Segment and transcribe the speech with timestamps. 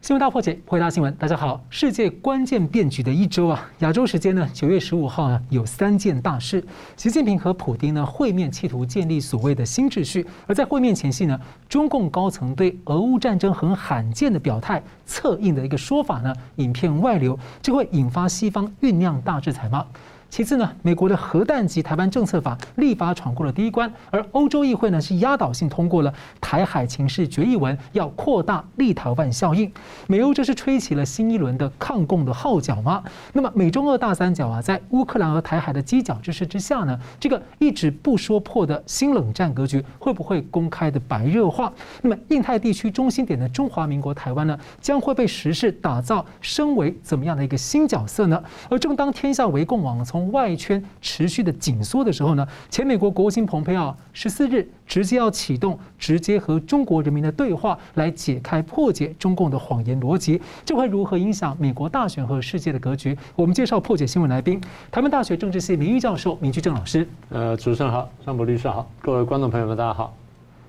[0.00, 1.12] 新闻大破解，回答新闻。
[1.16, 6.64] 大家好，世界关键变局的一周啊，亚洲时间呢，九月十五号呢，有三件大事。
[6.96, 10.24] 习近平和普丁呢会面，企图建立所谓的新秩序。
[10.46, 11.38] 而在会面前夕呢，
[11.68, 19.84] 中共高层对俄乌战争很罕见的表态，策应的一个说法呢，影片外流，这会引发西方酝酿大制裁吗？
[20.30, 29.72] 其次呢，美国的核弹及台湾政策法立法闯过了第一关，而欧洲议会呢是压倒性通过了台海情势决议文，要扩大立陶宛效应。
[30.06, 33.02] 美欧这是吹起了新一轮的抗共的号角吗？
[33.32, 41.72] 那么美中俄大三角啊，在乌克兰和台海的犄角之势之下呢，这个一直不说破的新冷战格局会不会公开的白热化？
[42.02, 48.40] 那么印太地区中心点的中华民国台湾呢，将会被时势打造升为怎么样的一个新角色呢？
[48.68, 63.16] 而正当天下为共网从外圈持续的紧缩的时候呢，前美国国务卿蓬佩奥十四日直接要启动直接和中国人民的对话，来解开破解中共的谎言逻辑，这会如何影响美国大选和世界的格局？
[63.36, 64.60] 我们介绍破解新闻来宾，
[64.90, 67.06] 台湾大学政治系名誉教授明居正老师。
[67.30, 70.14] 呃，主持人好，桑普律师好，各位观众朋友们大家好。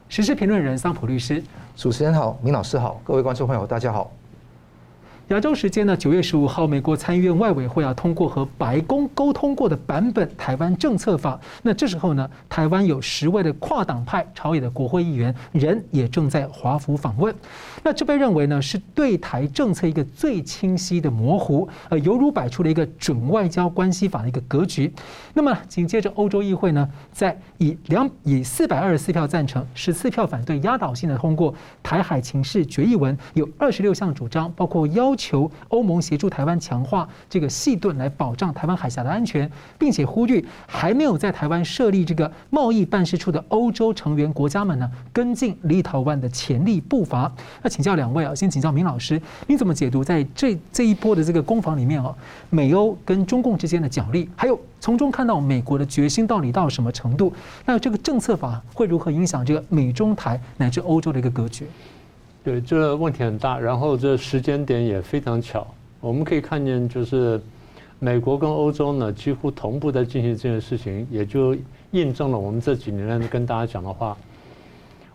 [0.09, 1.43] 时事评论人桑普律师，
[1.75, 4.11] 主持人好，明老师好，各位观众朋友大家好。
[5.29, 11.39] 亚洲时间呢，九月十五号，美国参议院外委会啊通过和白宫沟通过的版本台湾政策法。
[11.61, 17.33] 那这时候呢，台湾有十位的跨党派朝野的国会议员人也正在华府访问。
[17.83, 24.91] 那这被认为呢是对台政策一个最清晰的模糊，呃，犹如摆出了一个准外交关系法的一个格局。
[25.35, 35.15] 那么紧接着欧洲议会呢，在以两以四百二十四票赞成、十四票反对压倒性的通过台海情势决议文，有二十六项主张，包括要。
[35.19, 47.31] 求欧盟协助台湾强化这个细盾来保障台湾海峡的安全，并且呼吁还没有在台湾设立这个贸易办事处的欧洲成员国家们呢，跟进立陶宛的潜力步伐。
[47.61, 52.15] 那请教两位啊，先请教明老师，你怎么解读在这这一波的这个攻防里面哦，
[52.49, 57.33] 美欧跟中共之间的角力，还有从中看到美国的决心到底到什么程度？
[57.65, 61.67] 那这个政策法会如何影响这个美中台乃至欧洲的一个格局？
[62.49, 65.67] 对，这个问题很大，然后这时间点也非常巧。
[65.99, 67.39] 我们可以看见，就是
[67.99, 71.55] 美国跟欧洲呢几乎同步在进行这件事情，也就
[71.91, 74.17] 印证了我们这几年跟大家讲的话。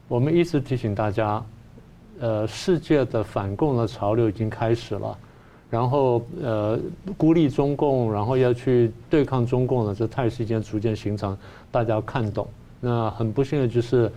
[0.07, 1.45] 我们一直提醒大家，
[2.21, 5.19] 呃，世界的反共的潮流已经开始了，
[5.69, 6.79] 然后呃，
[7.17, 11.37] 孤立中共，然后要去对抗中共的这态势已经逐渐形成，
[11.73, 12.47] 大家看懂。
[12.81, 14.09] 那很不幸的就是。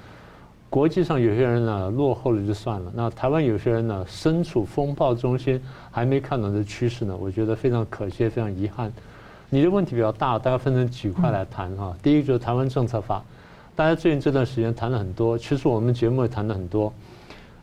[0.69, 8.91] 国际上有些人呢落后了就算了，那台湾有些人呢身处风暴中心，还没看懂这趋势呢，我觉得非常可惜，非常遗憾。
[9.49, 11.95] 你的问题比较大，大家分成几块来谈哈。
[12.03, 13.23] 第一个就是台湾政策法，
[13.77, 16.91] 大家最近这段时间谈了很多，其实我们节目也谈了很多。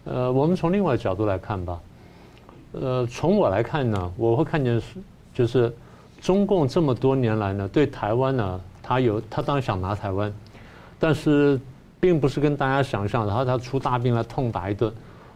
[0.04, 1.78] 呃，我们从另外角度来看吧。
[2.72, 4.86] 呃，从我来看呢，我会看见是
[5.34, 5.70] 就是
[6.22, 10.32] 中共这么多年来呢，对台湾呢，他有他当然想拿台湾，
[10.98, 11.60] 但是。
[12.04, 14.92] 并不是跟大家想象的，然后他出大兵来痛打一顿，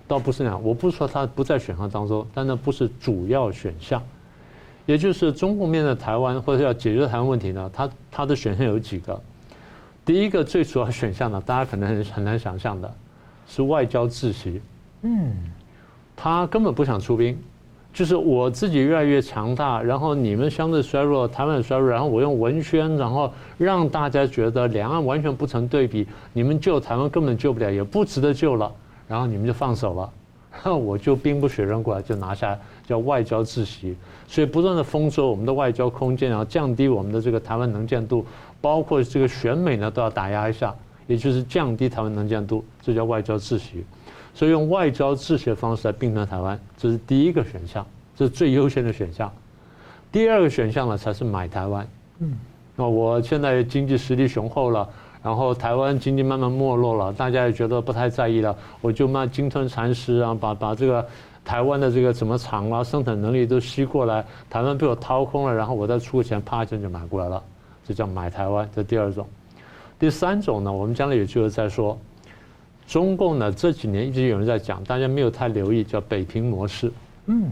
[0.07, 0.63] 倒不是那样。
[0.63, 4.03] 我不是说他不在选项当中，但那不是主要选项。
[4.85, 9.19] 也就是中共面对台湾或者要解决台湾问题呢，他他的选项有几个。
[10.05, 12.95] 第一个最主要选项呢，大家可能很很难想象的，
[13.47, 14.61] 是外交窒息。
[15.01, 15.35] 嗯，
[16.15, 17.35] 他根本不想出兵。
[17.99, 28.73] 就是我自己越来越强大，然后你们相对衰弱，台湾衰弱，然后我用文宣，然后让大家觉得两岸完全不成对比，你们救台湾根本救不了，也不值得救了，
[29.09, 30.09] 然后你们就放手了，
[30.53, 32.57] 然 后我就兵不血刃过来就拿下，
[32.87, 33.97] 叫外交窒息，
[34.29, 38.25] 所以不断的封锁我们的外交空间，然后降低我们的这个台湾能见度，
[38.61, 40.73] 包括这个选美呢都要打压一下，
[41.09, 43.85] 也就是降低台湾能见度，这叫外交窒息。
[44.39, 47.85] 所以用外交制裁方式来并吞台湾，这是第一个选项，
[48.15, 49.29] 这是最优先的选项。
[50.13, 51.85] 第二个选项呢，才是买台湾。
[52.21, 52.39] 嗯，
[52.77, 54.89] 那我现在经济实力雄厚了，
[55.25, 61.05] 然后台湾经济慢慢没落了，大家也觉得不太在意了，我就慢鲸吞蚕食啊，把把这个
[61.45, 67.43] 台湾的这个什么厂啊、生产能力都吸过来，台湾被我掏空了，然后我再出个钱，啪一下就买过来了，
[67.85, 68.71] 这叫买台湾。
[68.73, 69.27] 这第二种。
[69.99, 71.99] 第三种呢，我们将来有机会再说。
[72.89, 76.91] 中共呢，这几年一直有人在讲，大家没有太留意，叫北平模式。
[77.27, 77.51] 嗯，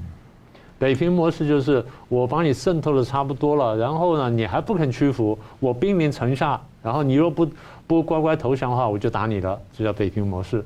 [0.78, 7.46] 北平模式就是我把你渗透的差不多了，然后呢，你还不肯屈服，我兵临城下，然后你若不
[7.86, 10.64] 不乖乖投降的话，我就打你了，这叫北平模式。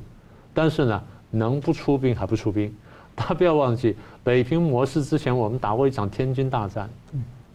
[0.55, 1.03] 但是呢，
[1.33, 2.73] 能不出兵还不出兵，
[3.17, 6.89] 大家不要忘记，北平模式之前我们打过一场天津大战。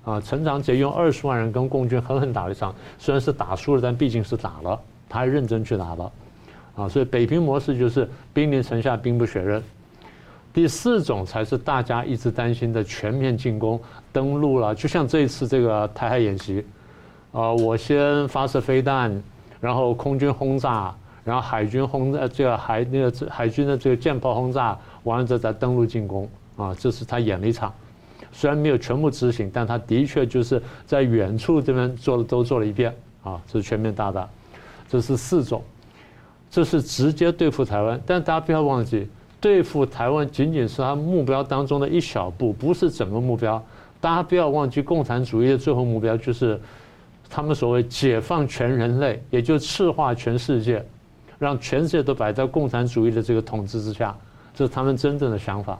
[0.03, 4.77] 啊，陈长捷用二十万人跟共军狠狠打了一场，虽然是打输了，但毕竟是打了，
[5.07, 6.11] 他还认真去打了。
[6.75, 9.63] 啊，所以北平模式就是兵临城下，兵不血刃。
[10.53, 13.79] 第四种才是大家一直担心的全面进攻、
[14.11, 14.73] 登陆了。
[14.73, 16.65] 就像这一次这个台海演习，
[17.31, 19.21] 啊，我先发射飞弹，
[19.59, 26.29] 然后空军轰炸，然后海军轰炸，这个海那个海军的这个舰炮轰炸，完了之后再登陆进攻。
[26.55, 27.73] 啊，这是他演了一场，
[28.31, 32.95] 虽然没有全部执行，但他的确就是在远处这边做了都做了一遍。
[33.23, 34.25] 啊，这是全面大打，
[34.87, 35.61] 这是四种，
[36.55, 38.01] 这是直接对付台湾。
[38.05, 39.05] 但大家不要忘记。
[39.41, 43.61] 对付台湾仅仅是他目标当中的一小步，不是整个目标。
[43.99, 46.57] 大家不要忘记，共产主义的最后目标就是
[47.29, 50.81] 他们所谓解放全人类，也就赤化全世界，
[51.37, 54.15] 让全世界都摆在共产主义的这个统治之下，
[54.53, 55.77] 这是他们真正的想法。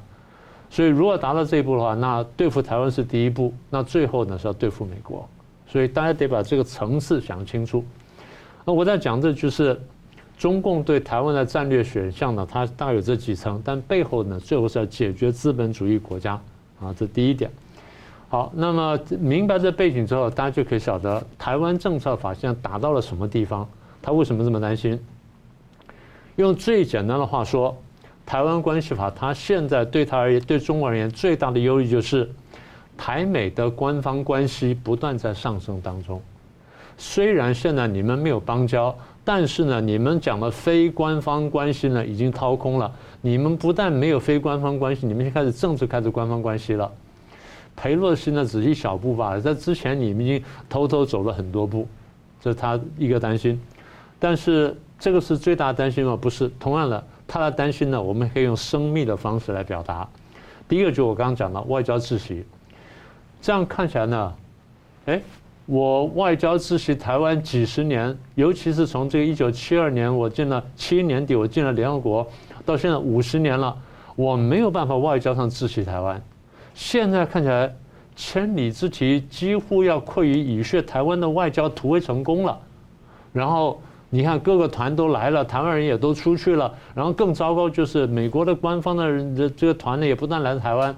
[0.70, 5.26] 所以，如果达到这一步的话，那对付台湾是第一步，那最后呢是要对付美国。
[5.66, 7.84] 所以，大家得把这个层次想清楚。
[8.66, 9.80] 那我在讲的就是。
[10.38, 16.34] 中共对台湾的战略选项呢，它大有这几层，但背后呢，最后是要解决资本主义国家
[16.82, 17.50] 啊，这第一点。
[18.28, 23.66] 好，那么明白这背景之后，大家就可以晓得台湾政策法现在打到了什么地方，
[24.02, 25.00] 他为什么这么担心？
[26.36, 27.74] 用最简单的话说，
[28.26, 32.30] 台湾关系法它现在对他而言，对中国而言最大的忧虑就是
[32.98, 36.22] 台美的官方关系不断在上升当中。
[36.98, 38.94] 虽然现在你们没有邦交。
[39.28, 42.90] 但是呢，你们讲的非官方关系呢，已经掏空了。
[43.22, 46.90] 你们不但没有非官方关系，你们就开始政治开始官方关系了。
[47.76, 51.88] 裴洛西呢，只是一小步罢了，在之前你们已经偷偷走了很多步，
[52.40, 53.60] 这是他一个担心。
[54.20, 56.16] 但是这个是最大担心吗？
[56.16, 56.48] 不是。
[56.60, 60.08] 同样的，他的担心呢，我们可以用生密的方式来表达。
[60.70, 62.46] 第一个就我刚刚讲的外交秩序，
[63.42, 64.34] 这样看起来呢，
[65.08, 65.20] 哎。
[65.66, 72.28] 我外交窒息台湾几十年，尤其是从这个一九七二年我进了七一年底我进了联合国，
[72.64, 73.76] 到现在五十年了，
[74.16, 76.22] 我没有办法外交上窒息台湾。
[76.76, 77.74] 现在看起来
[78.16, 82.56] 千里之堤几乎要溃于蚁穴，台湾的外交突围成功了。
[83.34, 86.72] 然后你看各个团都来了，台湾人也都出去了。
[86.94, 90.96] 然后更糟糕就是美国的官方的人的这个团呢也不断来台湾。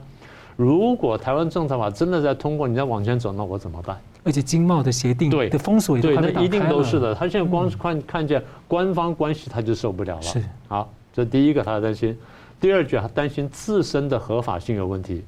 [0.57, 3.95] 如果台湾政策法真的在通过，你再往前走，那我怎么办？
[4.23, 7.15] 而且经贸的协定对的封锁也对，那一定都是的。
[7.15, 10.21] 他现在光是看看见官方关系，他就受不了了。
[10.21, 12.17] 是，好，这第一个他担心。
[12.59, 15.23] 第二句他担心自身的合法性有问题，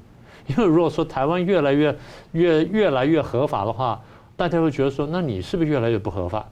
[0.48, 1.96] 因为如果说台湾越来越
[2.32, 3.98] 越越来越合法的话，
[4.36, 6.44] 大家会觉得说，那你是不是越来越不合法？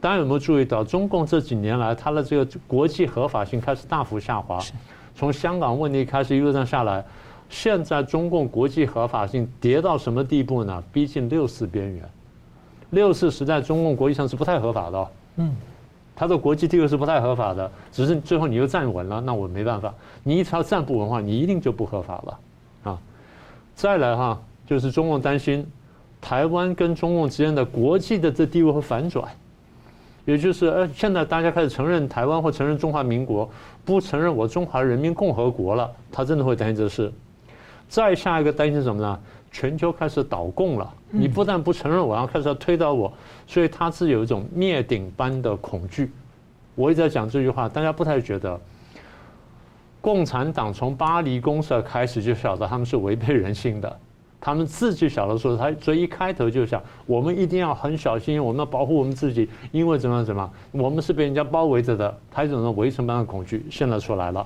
[0.00, 4.58] 大家有没有注意到，中共这几年来，它的这个国际合法性开始大幅下滑，
[5.14, 7.04] 从香港问题开始一路上下来。
[7.54, 10.82] 现在中共国际合法性跌到什么地步呢？
[10.92, 12.02] 逼近六四边缘。
[12.90, 15.54] 六四时代中共国际上是不太合法的，嗯，
[16.16, 17.70] 它的国际地位是不太合法的。
[17.92, 19.94] 只是最后你又站稳了，那我没办法。
[20.24, 22.38] 你一条站不稳的话，你一定就不合法了，
[22.90, 22.98] 啊。
[23.76, 25.64] 再来哈，就是中共担心
[26.20, 29.30] 台湾跟中共之间的国际的这地位会反转，
[30.24, 33.48] 也就是呃，现在大家开始承认台湾或承认中华民国，
[33.84, 37.12] 不承认我中华人民共和国了，他真的会担心这事。
[37.94, 39.20] 再下一个担心什么呢？
[39.52, 43.12] 全球开始倒共了，你不但不承认我，然后开始要推倒我，
[43.46, 46.10] 所以他是有一种灭顶般的恐惧。
[46.74, 48.60] 我一直在讲这句话，大家不太觉得。
[50.00, 53.96] 共产党从巴黎公社开始就晓得他们是违背人性的，
[54.40, 64.44] 他们自己晓得说他，所以一开头就想，我们一定要很小心，我们要保护我们自己，因为怎么样怎么，我们是被人家包围着的，他这种围城般的恐惧现在出来了，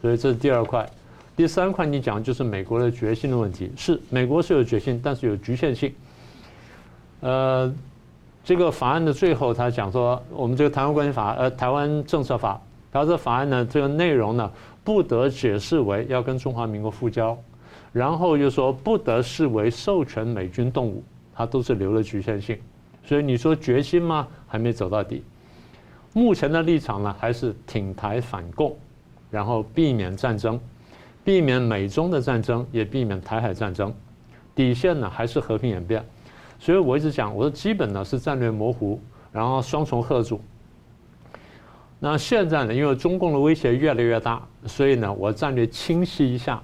[0.00, 0.88] 所以这是第二块。
[1.36, 5.92] 第三块你讲就是美国的决心的问题，是美国是有决心，但是有局限性。
[7.20, 7.74] 呃，
[8.44, 12.60] 这个法案的最后他讲说，我们这个台湾关系法，呃，台湾政策法，
[12.92, 14.48] 然后这法案呢，这个内容呢，
[14.84, 17.36] 不得解释为要跟中华民国复交，
[17.92, 21.02] 然后又说不得视为授权美军动武，
[21.34, 22.56] 它都是留了局限性。
[23.04, 24.28] 所以你说决心吗？
[24.46, 25.24] 还没走到底。
[26.12, 28.76] 目前的立场呢，还是挺台反共，
[29.32, 30.60] 然后避免战争。
[31.24, 33.92] 避免美中的战争，也避免台海战争，
[34.54, 36.04] 底线呢还是和平演变。
[36.58, 39.00] 所以我一直讲，我说基本呢是战略模糊，
[39.32, 40.40] 然后双重合阻。
[41.98, 46.62] 那现在呢，因为中共的威胁越来越大，所以呢我战略清晰一下。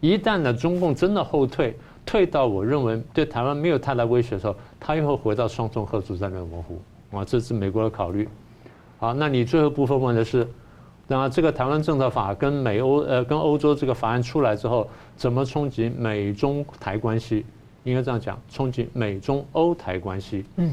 [0.00, 6.82] 一旦呢中共真的后退，退到我认为对台湾没有太大威胁的时候，他又会回到双重合阻战略模糊。
[7.16, 8.28] 啊，这是美国的考虑。
[8.98, 10.46] 好，那你最后部分问的是？
[11.18, 17.44] 那这个台湾政策法跟美欧呃跟欧洲这个法案出来之后，怎么冲击美中台关系？
[17.84, 20.44] 应该这样讲，冲击美中欧台关系。
[20.56, 20.72] 嗯，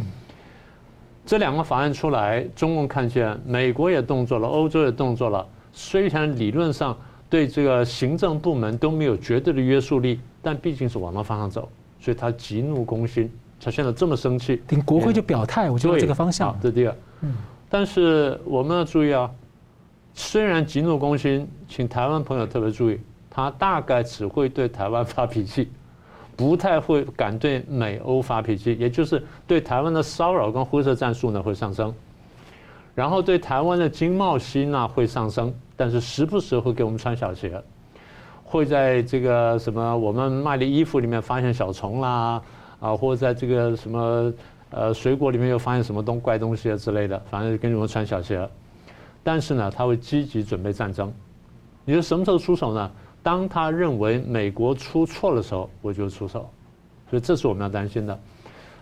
[1.25, 5.45] 这两个法案出来，中共看见美国也动作了，欧洲也动作了。
[5.73, 6.97] 虽然理论上
[7.29, 11.67] 对这个行政部门都没有绝对的约束力，但毕竟是往那方向走，
[11.99, 16.57] 所以他急怒攻心，他现在这么生气，等国会就表态，我觉得这个方向。
[16.61, 17.35] 这第二，嗯，
[17.69, 19.29] 但是我们要注意啊，
[20.13, 22.99] 虽然急怒攻心，请台湾朋友特别注意，
[23.29, 25.69] 他大概只会对台湾发脾气，
[26.35, 31.93] 不太会敢对美欧发脾气，也就是对台湾的骚扰跟灰色战术呢会上升。
[32.95, 37.61] 然后对台湾的经贸吸纳会上升，但是时不时会给我们穿小鞋，
[38.43, 42.41] 会在这个什么我们卖的衣服里面发现小虫啦，
[42.81, 44.33] 啊，或者在这个什么
[44.71, 48.45] 呃水果里面又发现什么东怪东西啊之类的，反正跟我们穿小鞋。
[49.23, 51.11] 但是呢，他会积极准备战争。
[51.85, 52.91] 你说什么时候出手呢？
[53.21, 56.49] 当他认为美国出错的时候，我就出手。
[57.09, 58.19] 所以这是我们要担心的。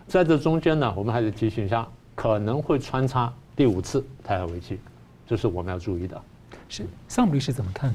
[0.07, 3.33] 在这中间呢，我们还得提醒一下，可能会穿插。
[3.55, 4.79] 第五次台海危机，
[5.25, 6.21] 这是我们要注意的。
[6.69, 7.93] 是桑普律师怎么看？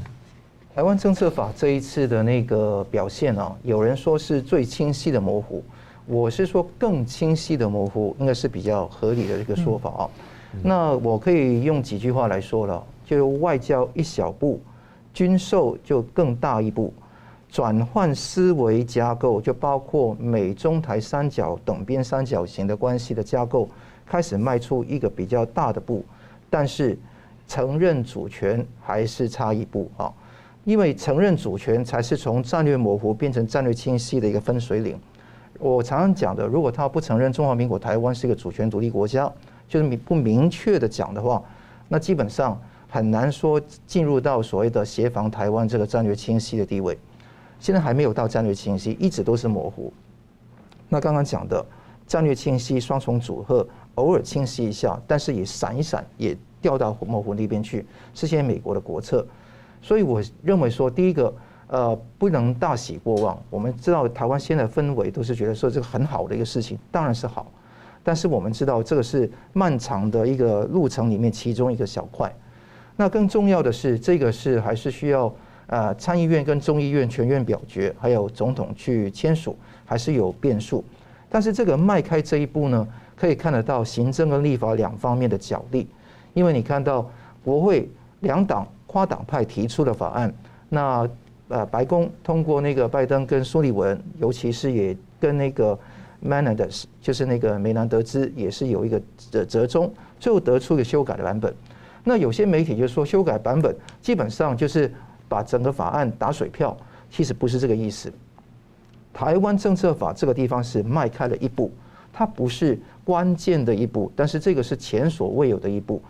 [0.75, 5.62] 台湾政策法这一次的那个表现啊，有人说是最清晰的模糊，
[6.06, 10.11] 我是说更清晰的模糊，应该是比较合理的一个说法啊。
[10.62, 14.61] 那我可以用几句话来说了，就外交一小步，
[15.14, 16.92] 军售就更大一步，
[17.49, 23.68] 转换思维架构，就包括美中台三角等边三角形的关系的架构。
[24.04, 26.04] 开始迈出一个比较大的步，
[26.50, 26.99] 但是
[27.49, 30.12] 承认主权还是差一步啊！
[30.64, 34.99] 因为承认主权才是从战略模糊变成战略清晰的一个分水岭。
[35.59, 39.32] 我常常讲的，如果他不承认中华民国台湾是一个主权独立国家，
[39.69, 41.42] 就是不明确的讲的话，
[41.88, 46.99] 那基本上很难说进入到所谓的协防台湾这个战略清晰的地位。
[47.59, 49.92] 现在还没有到战略清晰，一直都是模糊。
[50.88, 51.64] 那刚刚讲的
[52.07, 53.66] 战略清晰双重组合。
[53.97, 59.26] 偶尔清晰一下，但是也闪一闪，也掉到模糊那边去，是现在美国的国策。
[59.83, 61.35] 所以我认为说，第一个，
[61.66, 63.38] 呃，不能大喜过望。
[63.50, 67.52] 我们知道台湾现在氛围都是觉得说这个很好的一个事情，当然是好。
[68.02, 72.32] 但是我们知道这个是漫长的一个路程里面其中一个小块。
[72.97, 75.32] 那更重要的是，这个是还是需要
[75.66, 80.85] 呃参议院跟众议院全院表决，还有总统去签署，还是有变数。
[81.30, 82.87] 但是这个迈开这一步呢？
[83.14, 85.87] 可以看得到行政跟立法两方面的角力，
[86.35, 87.09] 因为你看到
[87.44, 87.88] 国会
[88.21, 90.35] 两党跨党派提出的法案，
[90.68, 91.09] 那
[91.47, 95.78] 呃白宫通过那个拜登跟苏利文，尤其是也跟那个
[96.25, 99.00] Menendez 就是那个梅南德兹也是有一个
[99.31, 101.55] 折折中，最后得出一个修改的版本。
[102.05, 104.93] 那有些媒体就说修改版本基本上就是
[105.29, 106.76] 把整个法案打水漂，
[107.11, 108.12] 其实不是这个意思。
[109.12, 111.71] 台湾政策法这个地方是迈开了一步，
[112.12, 112.79] 它不是。
[113.05, 116.00] 关键的一步，但是这个是前所未有的一步。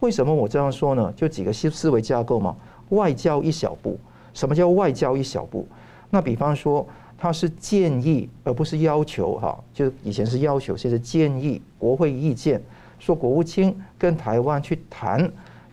[0.00, 1.10] 为什么我这样说呢？
[1.16, 2.54] 就几个思思维架构嘛。
[2.90, 3.98] 外交一小步，
[4.34, 5.66] 什么叫外交一小步？
[6.10, 12.60] 那比方说，它是建议而不是要求哈，就以前是要求，现在建议国会意见，
[12.98, 15.30] 说国务卿跟台湾去谈，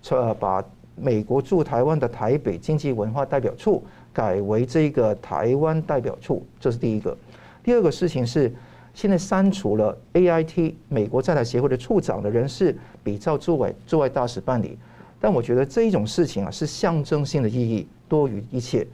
[0.09, 0.63] 呃，把
[0.95, 7.17] 美国驻台湾的台北经济文化代表处改为这个台湾代表处，这是第一个。
[7.63, 8.51] 第二个事情是。
[8.91, 14.77] 现在删除了 AIT 美国在台协会的处长的人事，比照驻外驻外大使办理。
[15.21, 18.85] 但我觉得这一种事情啊，是象征性的意义多于一切。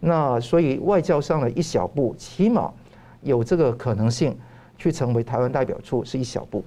[0.00, 2.72] 那所以外交上的一小步，起码
[3.22, 4.36] 有这个可能性
[4.76, 6.64] 去成为台湾代表处是一小步。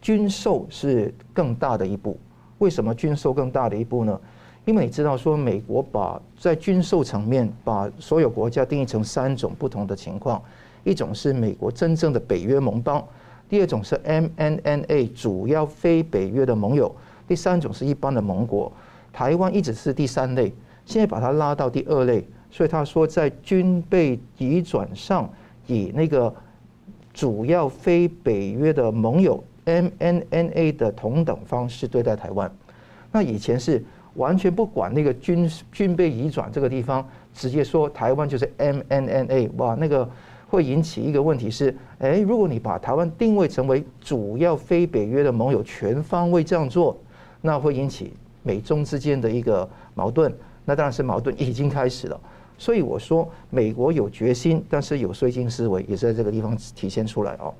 [0.00, 2.18] 军售是更大的一步。
[2.58, 4.20] 为什么军售更大的一步呢？
[4.64, 10.40] 因为你知道说，美国把在军售层面把所有国家定义成三种不同的情况。
[10.84, 13.02] 一种是美国真正的北约盟邦，
[13.48, 16.94] 第二种是 MNNA 主要非北约的盟友，
[17.26, 18.70] 第三种是一般的盟国。
[19.12, 20.52] 台湾一直是第三类，
[20.84, 25.28] 现在把它拉到第二类，所以他说在军备移转上，
[25.66, 26.34] 以那个
[27.12, 32.50] 主要非北约的盟友 MNNA 的同等方式对待台湾。
[33.10, 33.82] 那以前是
[34.14, 40.08] 完全不管那个军军备移转这个地方，直接说台湾就是 MNNA，哇，那个。
[40.46, 46.96] 会引起一个问题是，哎，如果你把台湾定位成为主要非北约的盟友，全方位这样做，
[47.40, 48.12] 那会引起
[48.44, 50.32] 美中之间的一个矛盾。
[50.64, 52.20] 那当然是矛盾已经开始了。
[52.56, 57.52] 所以我说，美国有决心，但是有绥靖思维也是在这个地方体现出来哦。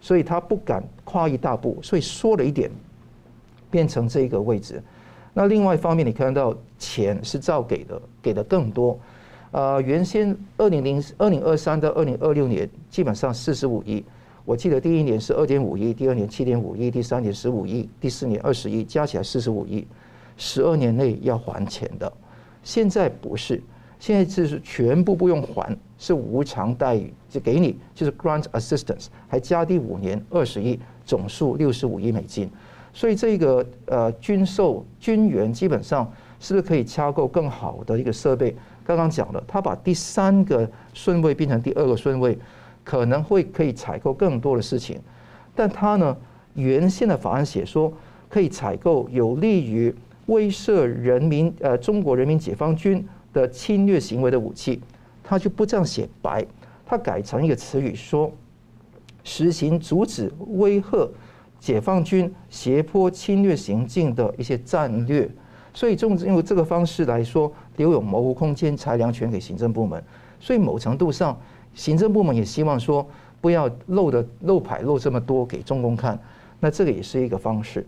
[0.00, 2.70] 所以他不敢跨一大步，所以说了一点，
[3.70, 4.82] 变成这个位置。
[5.34, 8.98] 那另外一方面，你看到钱是照给的，给的更多。
[9.50, 14.04] 呃，原先二零零二零二三到二零二六年基本上四十五亿，
[14.44, 19.86] 我记得第一年是二点五亿，第二年七点五亿，第三年十五亿，第四年二十亿，加起来四十五亿，
[20.36, 22.12] 十二年内要还钱的。
[22.68, 23.62] 现在不是，
[23.98, 32.50] 现在就是全部不用还，是无偿待遇，就给你就是 grant assistance，还加第五年二十亿，总数六十五亿美金。
[32.92, 38.54] 所以这个呃军售军援基本上是不是可以洽购更好的一个设备？
[38.84, 42.38] 刚刚讲了，他把第三个顺位变成第二个顺位，
[42.84, 45.00] 可能会可以采购更多的事情。
[45.56, 46.14] 但他呢，
[46.52, 47.90] 原先的法案写说
[48.28, 49.94] 可以采购有利于
[50.28, 54.80] 威慑人民呃中国人民解放军的侵略行为的武器，
[55.22, 56.46] 他就不这样写白，
[56.86, 58.32] 他改成一个词语说
[59.22, 61.10] 实行阻止威吓。
[61.60, 65.28] 解放军胁迫侵略行径的一些战略，
[65.74, 70.00] 所以用用这个方式来说，留有模糊空间，裁量权给行政部门。
[70.38, 71.36] 所以某程度上，
[71.74, 73.04] 行政部门也希望说，
[73.40, 76.16] 不要露的露牌露这么多给中共看。
[76.60, 77.84] 那这个也是一个方式。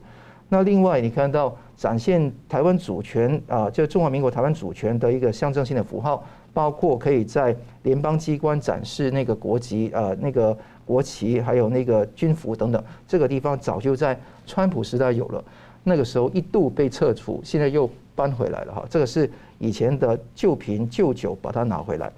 [0.50, 10.54] 那另外，你看到展现台湾主权啊，就中华民国台湾主权的一个象征性的符号，包括可以在联邦机关展示那个国籍啊，那个。
[10.86, 15.44] 国旗还有那个军服等等，这个地方早就在川普时代有了，
[15.84, 18.84] 那个时候一度被撤除，现在又搬回来了哈。
[18.90, 19.30] 这个是
[19.60, 22.10] 以前的旧瓶旧酒，把它拿回来。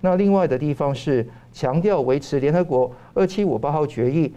[0.00, 4.34] 那另外的地方是强调维持联合国二七五八号决议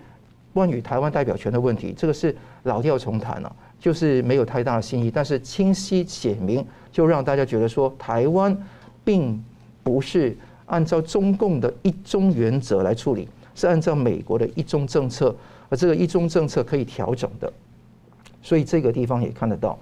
[0.53, 8.55] 关于台湾代表权的问题，这个是老调重弹了，就是没有太大的新意，但是清晰写明，就让大家觉得说台湾
[9.03, 9.43] 并
[9.83, 13.27] 不是按照中共的一中原则来处理。
[13.55, 15.35] 是按照美国的一中政策，
[15.67, 17.51] 而这个一中政策可以调整的，
[18.41, 19.77] 所以这个地方也看得到。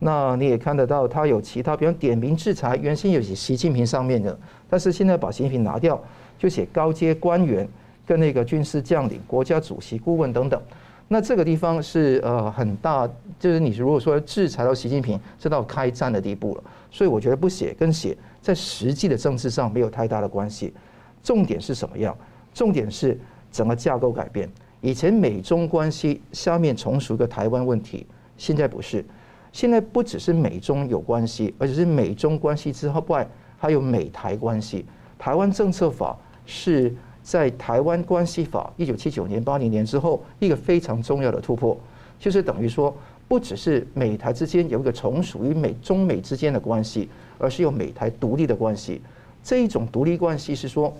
[0.00, 4.36] 那你也看得到，他有其他，比方点名制裁，原先有写习近平上面的，
[4.68, 6.02] 但是现在把习近平拿掉，
[6.36, 7.68] 就写高阶官员
[8.10, 10.60] 跟那个军事将领、国家主席顾问等等。
[11.06, 16.64] 那这个地方是呃很大，就是你如果说制裁到习近平，这到开战的地步了。
[16.90, 20.74] 所以我觉得不写跟写在实际的政治上没有太大的关系。
[21.22, 22.16] 重点是什么样？
[22.52, 23.16] 重点是
[23.52, 24.50] 整个架构改变。
[24.80, 28.04] 以前美中关系下面从属一个台湾问题，
[28.36, 29.04] 现在不是。
[29.52, 34.84] 现在不只是美中有关系，而且是美中关系之外还有美台关系。
[35.16, 41.78] 台湾政策法是在台湾关系法一九七九年、八零年之后一个非常重要的突破，
[42.18, 42.94] 就是等于说
[43.28, 49.00] 不只是美台之间有一个从属于美中美之间的关系，而是有美台独立的关系。
[49.42, 50.92] 这一种独立关系是说。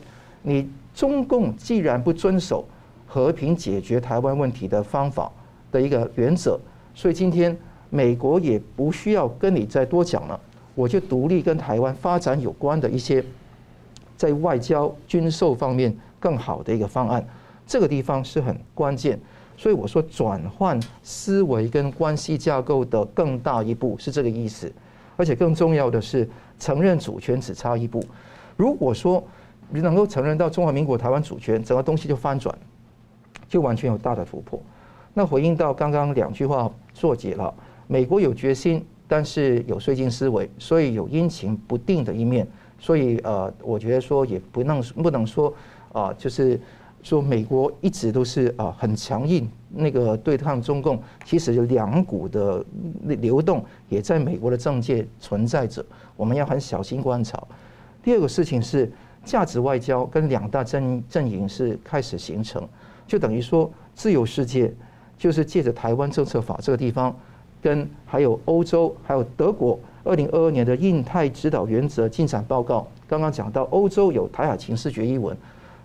[0.42, 2.64] 你中共既然不遵守
[3.06, 5.30] 和平解决台湾问题的方法
[5.70, 6.59] 的一个原则，
[6.94, 7.54] 所以今天
[7.90, 10.40] 美国也不需要跟你再多讲了，
[10.74, 13.22] 我就独立跟台湾发展有关的一些
[14.16, 17.26] 在外交军售方面更好的一个方案，
[17.66, 19.18] 这个地方是很关键。
[19.56, 24.72] 所以我说转换思维跟关系架构的更大一步是这个意思，
[25.16, 26.26] 而且更重要的是
[26.59, 28.02] 承认主权只差一步。
[28.56, 29.22] 如果说
[29.68, 32.56] 你能够承认到中华民国台湾主权，整个东西就翻转，
[33.48, 34.59] 就完全有大的突破。
[35.12, 37.52] 那回应到刚刚两句话作结了，
[37.87, 42.46] 美国有决心，但是有税金思维，所以有阴晴不定的一面。
[42.78, 45.52] 所以呃，我觉得说也不能不能说
[45.92, 46.59] 啊，就是
[47.03, 52.64] 说美国一直都是啊很强硬那个对抗中共，其实有两股的
[53.05, 55.85] 流动也在美国的政界存在着，
[56.16, 57.42] 我们要很小心观察。
[58.03, 58.90] 第二个事情是。
[59.22, 62.66] 价值外交跟两大阵阵营是开始形成，
[63.07, 64.72] 就等于说自由世界
[65.18, 67.14] 就是借着台湾政策法这个地方，
[67.61, 75.37] 跟还有欧洲还有德国二零二二年的印太指导原则进展报告，刚刚讲到欧洲有台海情势决议文，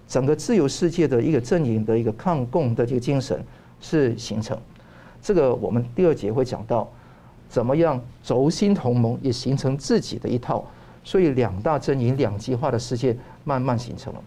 [0.08, 3.44] 整个自由世界的一个阵营的一个抗共的这个精神
[3.80, 4.58] 是形成。
[5.22, 6.88] 这个我们第二节会讲到，
[7.50, 10.66] 怎么样轴心同盟也形成自己的一套。
[11.04, 14.20] 所以两大阵营两极化的世界慢慢形成了。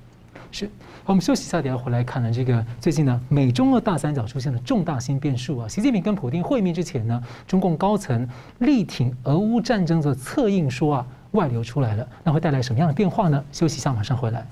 [0.52, 0.70] 是，
[1.04, 2.32] 我们休息一下，等下回来看呢。
[2.32, 5.66] 这个最近呢，美中俄大三角出现了重大新变数啊。
[5.66, 8.26] 习近平跟普京会面之前呢，中共高层
[8.60, 13.44] 力挺俄乌战争的策应说啊，外流出来了，那会带来什么样的变化呢？
[13.50, 14.46] 休息一下，马上回来。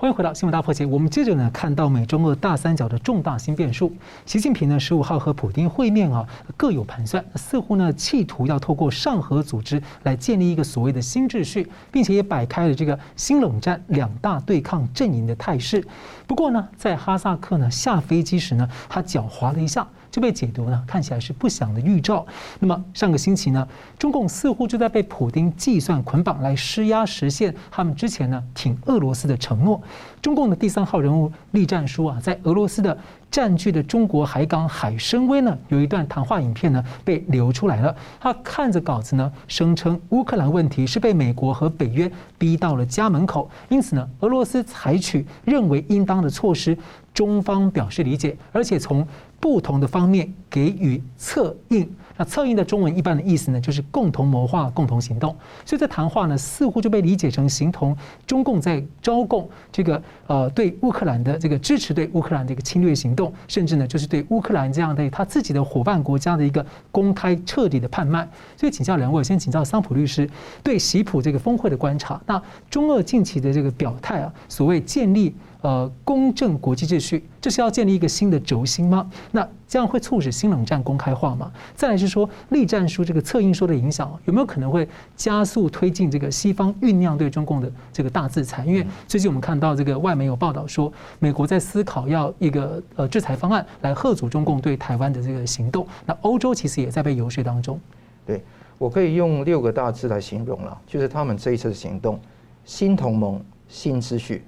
[0.00, 0.86] 欢迎回到新闻大破解。
[0.86, 3.94] 我们接着呢，看到美中俄大三角的重大新变数。
[4.24, 15.86] 习近平呢，十五号和普京会面啊，各有盘算，似乎呢，企图要透过上合组织来建立一个所谓的新秩序，并且也摆开了这个新冷战两大对抗阵营的态势。
[16.26, 22.26] 不过呢，在哈萨克呢下飞机时呢，他脚滑了一下，就被解读呢，看起来是不祥的预兆。
[22.58, 23.66] 那么上个星期呢，
[23.98, 29.80] 中共似乎就在被普丁计算捆绑来施压，实现他们之前呢挺俄罗斯的承诺。
[30.20, 32.96] 中共的第三号人物栗战书啊，在俄罗斯的
[33.30, 37.94] 占据的中国海港海参崴呢，有一段谈话影片呢被流出来了。
[38.20, 46.76] 他看着稿子呢，声称乌克兰问题是被美国和北约逼到了家门口，因此呢，俄罗斯采取认为应当的措施，
[47.14, 49.06] 中方表示理解，而且从
[49.40, 51.88] 不同的方面给予策应。
[52.16, 55.34] 那策应的中文一般的意思呢，就是共同谋划、共同行动。
[55.64, 68.28] 所以这谈话呢，似乎就被理解成形同中共在招供这个呃对乌克兰的这个支持，对乌克兰的一个侵略行动，甚至呢就是对乌克兰这样的他自己的伙伴国家的一个公开彻底的叛卖。
[68.58, 70.28] 所以请教两位，先请教桑普律师
[70.62, 72.20] 对习普这个峰会的观察。
[72.26, 75.34] 那中俄近期的这个表态啊，所谓建立。
[75.62, 79.10] 呃，公正国际秩序，这是要建立一个新的轴心吗？
[79.32, 81.52] 那这样会促使新冷战公开化吗？
[81.74, 88.64] 再来是说，栗战书这个策应说的影响，有没有可能会加速推进这个西方酝酿对中共的这个大制裁？
[88.64, 95.86] 因为最近我们看到这个外媒有报道说，美国在思考要一个呃制裁方案来贺阻中共对台湾的这个行动。
[96.06, 97.78] 那欧洲其实也在被游说当中。
[98.24, 98.42] 对，
[98.78, 102.18] 我可以用六个大字来形容了，就是他们这一次的行动：
[102.64, 104.42] 新同盟、新秩序。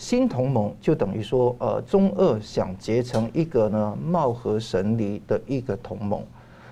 [0.00, 6.24] 新同盟就等于说，呃，中俄想结成一个呢貌合神离的一个同盟，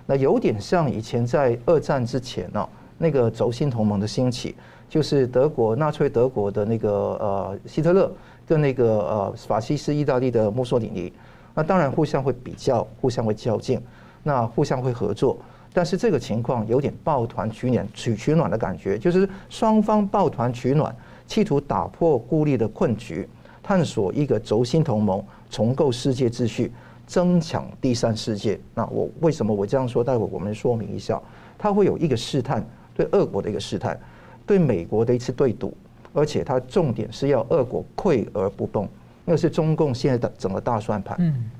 [0.07, 4.55] 那有点像以前在二战之前呢，那个轴心同盟的兴起，
[4.88, 8.11] 就是德国纳粹德国的那个呃希特勒
[8.47, 11.12] 跟那个呃法西斯意大利的墨索里尼，
[11.55, 13.79] 那当然互相会比较，互相会较劲，
[14.23, 15.37] 那互相会合作，
[15.75, 20.97] 但是这个情况有点抱团取暖取取暖的感觉，就是双方抱团取暖。
[21.29, 23.29] 企图打破孤立的困局，
[23.62, 26.73] 探索一个轴心同盟，重构世界秩序，
[27.07, 28.59] 增强第三世界。
[28.75, 30.03] 那我为什么我这样说？
[30.03, 31.21] 待会我们说明一下。
[31.59, 34.01] 它会有一个试探，对俄国的一个试探，
[34.47, 35.77] 对美国的一次对赌，
[36.14, 38.88] 而且它重点是要俄国溃而不动。
[39.25, 41.14] 那是中共现在的整个大算盘。
[41.21, 41.51] 嗯，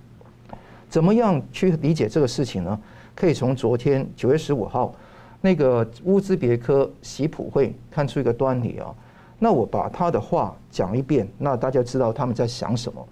[0.89, 2.81] 怎么样去理解这个事情呢？
[3.15, 4.95] 可以从昨天九月十五号
[5.43, 8.95] 那个乌兹别克习普会看出一个端倪啊。
[9.39, 13.07] 那我把他的话讲一遍，那大家知道他们在想什么。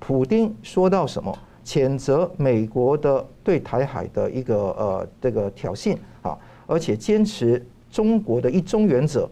[0.00, 1.36] 普丁说到什么？
[1.64, 9.28] 谴责美国的对台海的一个呃这个挑衅啊，而且坚持中国的一中原则。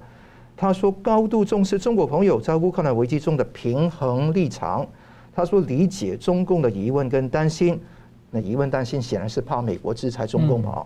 [0.55, 4.87] 他说高度重视中国朋友在乌克兰危机中的平衡立场。
[5.35, 7.81] 他说理解中共的疑问跟担心。
[8.31, 10.85] 那疑问担心显然是怕美国制裁中共嘛。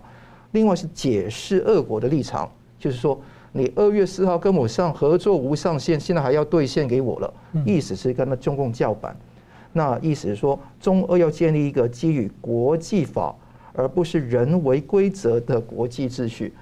[0.53, 3.20] 另外是解释俄国的立场，就是说。
[3.52, 7.34] 你二月四号跟我上合作无上限，现在还要兑现给我了，
[7.66, 9.16] 意思是跟那中共叫板。
[9.72, 13.34] 那意思是说，中俄要建立一个基于国际法
[13.72, 16.52] 而不是人为规则的国际秩序。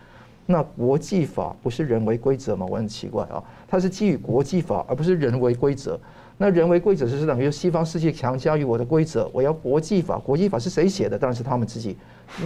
[0.47, 2.65] 那国际法不是人为规则吗？
[2.69, 5.99] 我很奇怪啊，它是基于国际法而不是人为规则。
[6.39, 10.19] 那人为规则就是等于西方世界强加于我的规则，我要国际法。
[10.19, 11.19] 国际法是谁写的？
[11.19, 11.97] 当然是他们自己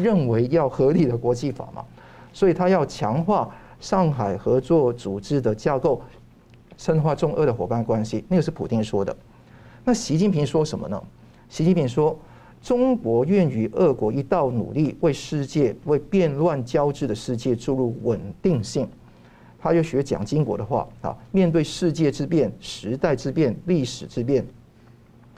[0.03, 1.85] 认为要合理的国际法嘛。
[2.33, 3.49] 所以他要强化。
[3.83, 6.01] 上海合作组织的架构，
[6.77, 9.15] 深化中俄的伙伴关系，那个是普京说的。
[9.85, 11.03] 那习近平说什么呢？
[11.49, 12.17] 习近平说，
[12.63, 18.89] 中国愿与俄国一道努力，为世界为变乱交织的世界注入稳定性。
[19.59, 24.47] 他又学蒋经国的话啊，面对世界之变、时代之变、历史之变，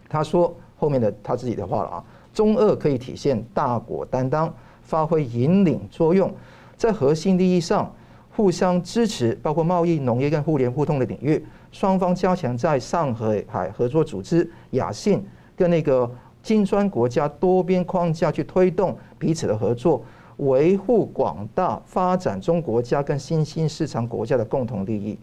[0.06, 2.04] 他说后面的他自己的话了啊，
[2.34, 6.30] 中俄可以体现大国担当，发挥引领作用，
[6.76, 7.90] 在核心利益上。
[8.36, 15.24] 互相支持，包括贸易、农业跟互联互通的领域，双方加强在上海合作组织、亚信
[15.56, 16.10] 跟那个
[16.42, 20.04] 金砖国家多边框架去推动彼此的合作，
[20.38, 25.16] 维护广大发展中国家跟新兴市场国家的共同利益。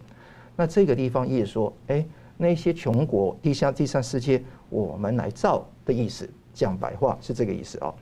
[0.56, 2.04] 那这个地方意思说，哎，
[2.38, 7.92] 那些穷国、地下第三世界，我们来造的意思，讲白话是这个意思啊。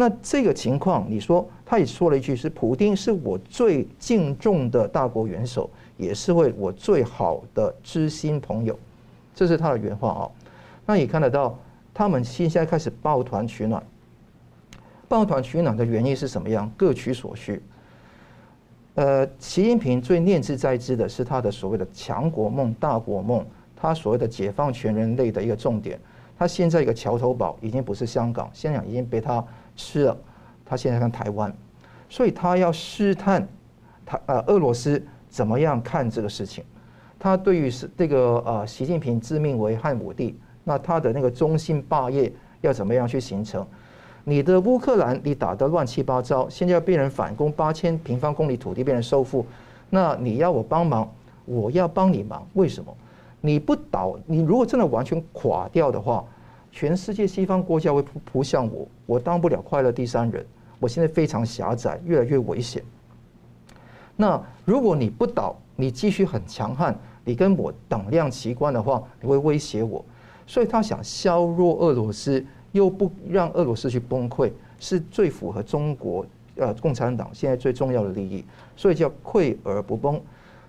[0.00, 8.78] 那这个情况，你说他也说了一句，是普丁是我最敬重的大国元首，也是为我最好的知心朋友，
[9.34, 10.30] 这是他的原话啊。
[10.86, 11.58] 那也看得到，
[11.92, 13.82] 他们现在开始抱团取暖。
[15.08, 16.70] 抱团取暖的原因是什么样？
[16.76, 17.60] 各取所需。
[18.94, 25.98] 呃，习近平最念兹在兹的是他的所谓的强国梦、大国梦，他所谓的解放全人类的一个重点。
[26.38, 29.44] 他现在一个桥头堡已经不是香港，香港已经被他。
[29.78, 30.14] 吃了，
[30.66, 31.50] 他现在看台湾，
[32.10, 33.48] 所以他要试探
[34.04, 36.62] 他呃俄罗斯怎么样看这个事情。
[37.18, 43.66] 他对于是这个呃习近平自命为汉武帝，那他的那个中兴霸业要怎么样去形成？
[44.24, 49.46] 你的乌克兰你打得乱七八糟，现在要被人反攻八千平方公里土地被人收复，
[49.88, 51.10] 那你要我帮忙，
[51.46, 52.94] 我要帮你忙，为什么？
[53.40, 56.24] 你不倒，你如果真的完全垮掉的话，
[56.70, 60.44] 全世界西方国家会扑扑向我，我当不了快乐第三人。
[60.80, 62.82] 我现在非常狭窄，越来越危险。
[64.14, 70.04] 那如果你不倒，你继续很强悍，你跟我等量齐观的话，你会威胁我。
[70.46, 76.24] 所以他想削弱俄罗斯，又不让俄罗斯去崩溃，是最符合中国
[76.56, 78.44] 呃共产党现在最重要的利益。
[78.76, 80.20] 所以叫溃而不崩。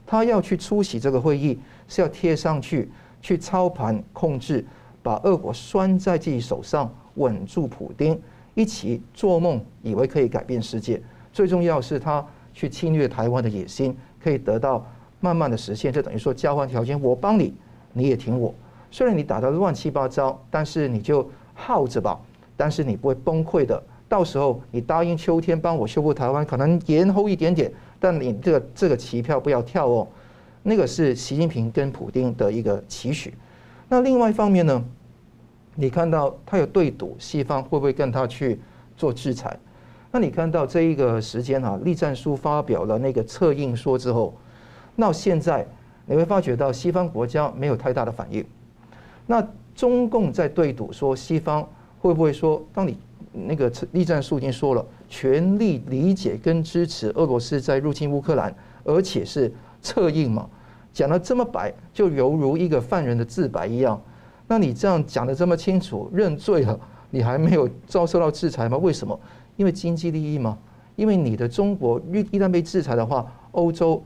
[0.06, 2.90] 他要去出席这个会议，是要贴上去，
[3.22, 4.66] 去操盘控制，
[5.02, 8.20] 把俄国拴在自己手上，稳住普丁。
[8.56, 11.02] 一起做梦，以为可以改变世界。
[11.32, 14.86] 最重要是他去侵略台湾的野心，可以得到
[15.22, 15.94] 慢慢的实现。
[15.94, 17.54] 这等于说交换条件，我帮你，
[17.94, 18.54] 你也挺我。
[18.92, 22.20] 虽然你打得乱七八糟，但是你就耗着吧。
[22.58, 23.82] 但是你不会崩溃的。
[24.10, 30.06] 到时候你答应秋天帮我修复台湾，可能延后一点点，但你这个这个期票不要跳哦。
[30.64, 33.34] 那个是习近平跟普丁的一个期许。
[33.90, 34.82] 那另外一方面呢？
[35.76, 38.60] 你看到他有对赌，西方会不会跟他去
[38.96, 39.58] 做制裁？
[40.12, 44.36] 那你看到这一个时间哈，栗战书发表了那个策应说之后，
[44.96, 45.66] 那现在
[46.06, 48.46] 你会发觉到西方国家没有太大的反应。
[49.26, 51.68] 那中共在对赌，说西方
[52.00, 52.98] 会不会说，当你
[53.32, 60.50] 那个栗战书已经说了，全力理解跟支持俄罗斯在入侵乌克兰，而且是策应嘛，
[60.94, 64.02] 讲得这么白，就犹如一个犯人的自白一样。
[64.48, 66.80] 那你这样讲得这么清楚，认罪了，
[67.12, 68.78] 你还没有遭受到制裁吗？
[68.78, 69.20] 为什么？
[69.56, 70.58] 因为经济利益吗？
[70.96, 74.04] 因为你的中国一一旦被制裁的话，欧洲、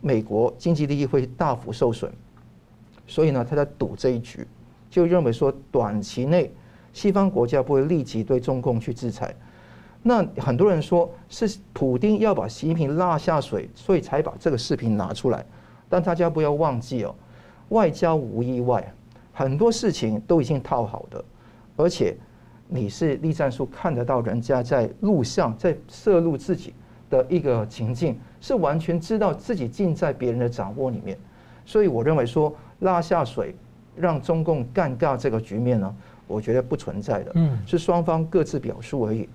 [0.00, 2.10] 美国经济利益会大幅受损，
[3.06, 4.46] 所以呢，他在赌这一局，
[4.90, 6.52] 就认为说短期内
[6.92, 9.34] 西方国家不会立即对中共去制裁。
[10.02, 15.44] 那很多人说是普丁要把习近平拉下水，所以才把这个视频拿出来。
[15.92, 17.14] 但大家不要忘记哦，
[17.68, 18.82] 外交无意外。
[19.30, 21.22] 很多事情都已经套好的，
[21.76, 22.16] 而且
[22.66, 26.72] 你是栗战术看得到人家在录像，在摄录自己
[27.10, 31.18] 的一个情境，是完全知道自己尽在别人的掌握里面，
[31.66, 33.54] 所以我认为说拉下水
[33.94, 35.94] 让中共尴尬这个局面呢，
[36.26, 39.28] 我觉得不存在的，嗯，是双方各自表述而已，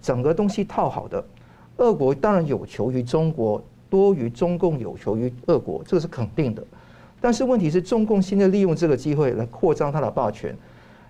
[0.00, 1.24] 整个东西套好的，
[1.78, 6.62] 俄国当然有求于中国多于中共有求于俄国，这个是肯定的。
[7.20, 10.56] 但是问题是，中共现在利用这个机会来扩张他的霸权，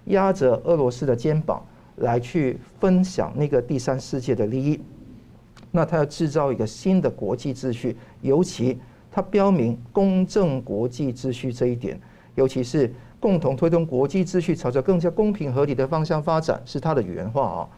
[0.07, 1.63] 压着俄罗斯的肩膀
[1.97, 4.81] 来去分享那个第三世界的利益。
[5.73, 8.79] 那他要制造一个新的国际秩序，尤其
[9.11, 12.01] 他标明公正国际秩序这一点，
[12.35, 17.69] 尤其是共同推动国际秩序朝着更加公平合理的方向发展，是他的原话啊。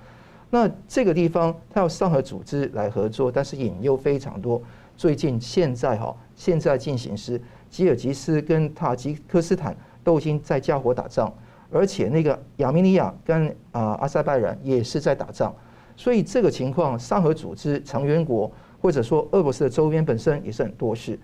[0.51, 4.63] 那这个地方他要上合组织来合作，但是引诱非常多。
[4.99, 7.41] 最近现在哈，现在进行时。
[7.71, 11.33] 吉尔吉斯跟塔吉克斯坦都已经在交火打仗，
[11.71, 15.55] 而且那个亚美尼亚跟啊阿塞拜然也是在打仗，
[15.95, 21.17] 所以这个情况，上合组织成员国或者说俄罗斯的周边本身也是很多事。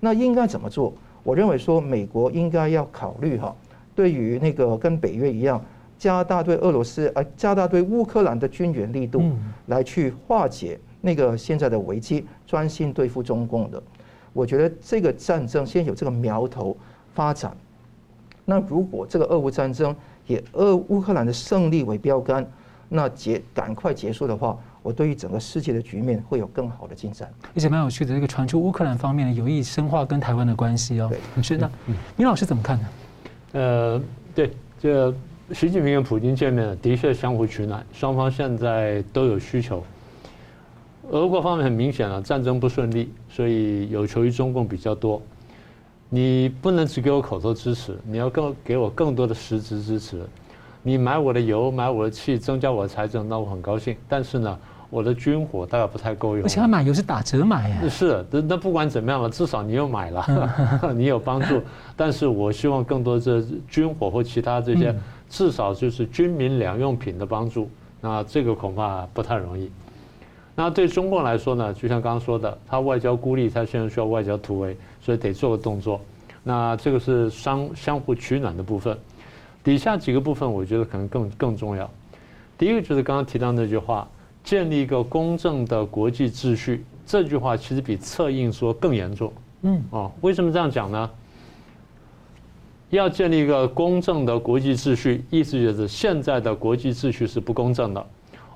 [0.00, 0.92] 那应该怎么做？
[1.22, 3.54] 我认为说美国应该要考虑哈，
[3.94, 5.62] 对于那个跟北约一样，
[5.98, 9.22] 加大对俄罗斯啊加大对乌克兰的军援力度，
[9.66, 13.82] 来去化解那个现在的危机，专心对付中共的。
[14.32, 16.74] 我觉得这个战争先有这个苗头
[17.12, 17.54] 发展，
[18.46, 19.94] 那如果这个俄乌战争
[20.26, 22.50] 以俄乌克兰的胜利为标杆，
[22.88, 27.30] 那结赶快结束的话，我对于整个世界的局面会有更好的进展。
[27.54, 31.10] 而且蛮有趣的，这个传出乌克兰方面有意深化跟台湾的关系哦。
[31.10, 31.70] 对，是的，
[32.16, 32.88] 明老师怎么看呢？
[33.52, 34.02] 呃，
[34.34, 35.14] 对，这
[35.52, 39.84] 习近平跟普京见面的确相互取暖，双方现在都有需求。
[41.12, 45.20] 俄国方面很明显啊，战争不顺利，所以有求于中共比较多。
[46.08, 50.22] 你不能只给我口头支持，你要更给我更多的实质支持。
[50.82, 53.94] 你买我的油，买我的气，增加我的财政，那我很高兴。
[54.08, 56.46] 但是呢，我的军火大概不太够用。
[56.46, 57.88] 而且他买油是打折买呀。
[57.90, 60.50] 是，那那不管怎么样了，至少你又买了，
[60.96, 61.60] 你有帮助。
[61.94, 64.94] 但是我希望更多这军火或其他这些，
[65.28, 67.68] 至少就是军民两用品的帮助。
[68.00, 69.70] 那这个恐怕不太容易。
[70.54, 76.00] 那对中共来说呢，就像刚刚说的，他外交孤立，他现在需要外交突围，所以得做个动作。
[76.42, 78.96] 那这个是相相互取暖的部分。
[79.64, 81.90] 底下几个部分，我觉得可能更更重要。
[82.58, 84.06] 第一个就是刚刚提到那句话，
[84.44, 86.84] 建立一个公正的国际秩序。
[87.06, 89.32] 这句话其实比策应说更严重。
[89.62, 91.10] 嗯，哦，为什么这样讲呢？
[92.90, 98.06] 要建立一个公正的国际秩序，意思就是现在的国际秩序是不公正的。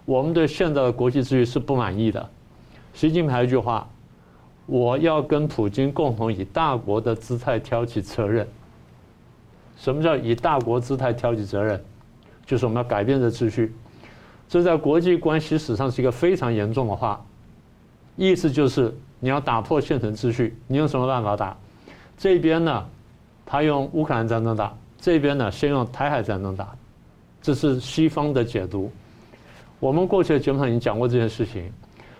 [0.06, 2.30] 我们对现在的国际秩序是不满意的。
[2.94, 3.86] 习近平还有一句话
[4.64, 8.46] ：“我要跟普京共同以大国的姿态挑起责任。”
[9.76, 11.84] 什么叫以大国姿态挑起责任？
[12.46, 13.74] 就是我们要改变这秩序。
[14.48, 17.20] 这在国际关系史上是一个非常严重的话，
[18.14, 21.56] 意思就是你要打破现存秩序，你用什么办法打？
[22.16, 22.86] 这边呢，
[23.44, 26.74] 他用乌克兰战争打；这边呢，先用台海战争打。
[27.42, 28.90] 这是西方的解读。
[29.86, 31.72] 我们过去的节目上已经讲过这件事情。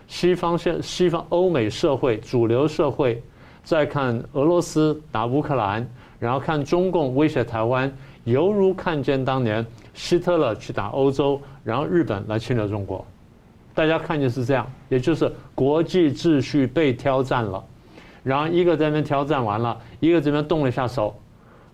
[0.07, 3.20] 西方现西方欧美社会主流社会
[3.64, 5.85] 在看俄罗斯打乌克兰，
[6.20, 9.66] 然后看中共威胁台湾，犹如看见当年。
[9.94, 13.05] 希特勒去打欧洲，然后日本来侵略中国，
[13.74, 17.64] 大家看见是这样，也就是国际秩序被挑战了，
[18.22, 21.12] 然后一个在那边挑战完了，一个这边动了一下手，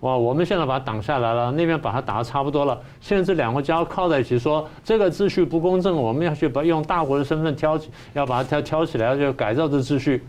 [0.03, 10.25] 哇，我们现在把它挡下来了，那边把它打得差不多了，现在这两个家靠在一起说这个秩序不公正，我们要去把用大国的身份挑起，要把它挑挑起来，要去改造这秩序，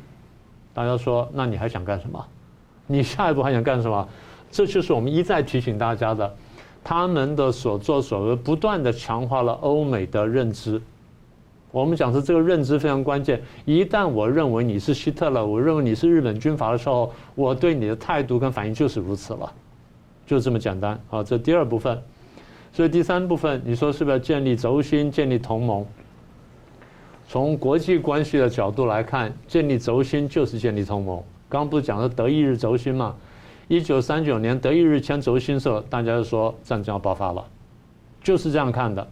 [0.75, 2.23] 大家说，那你还想干什么？
[2.86, 4.07] 你下一步还想干什么？
[4.51, 6.31] 这就是我们一再提醒大家的。
[6.83, 10.79] 他们的所作所为不断地强化了欧美的认知。
[11.71, 13.41] 我们讲的这个认知非常关键。
[13.65, 19.51] 一旦我认为你是希特勒，我认为你是日本军阀的时候，我对你的态度跟反应就是如此了，
[20.25, 20.99] 就这么简单。
[21.07, 22.01] 好，这第二部分。
[22.71, 25.86] 所以第三部分，你说是不是要建立轴心、建立同盟？
[27.27, 31.21] 从国际关系的角度来看，建立轴心就是建立同盟。
[31.47, 33.15] 刚不是讲的德意日轴心吗？
[33.67, 37.45] 一九三九年，德意日签轴心的时候，大家就说战争要爆发了，
[38.23, 39.07] 就是这样看的。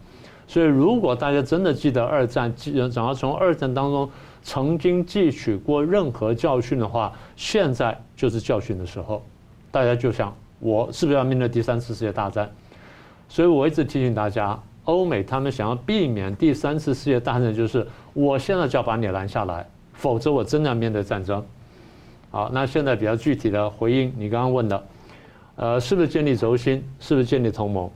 [0.47, 4.09] 所以，如果大家真的记得二战，记得想要从二战当中
[4.43, 9.23] 曾经汲取过任何教训的话，现在就是教训的时候。
[9.71, 12.49] 大家就想，我是不是要面对第三次世界大战？
[13.27, 21.43] 所以我一直提醒大家，欧美他们想要避免第三次世界大战，就是我现在就要把你拦下来，否则我真的要面对战争。
[22.29, 24.83] 好，那现在比较具体的回应你刚刚问的，
[25.55, 26.83] 呃，是不是建立轴心？
[26.99, 27.89] 是不是建立同盟？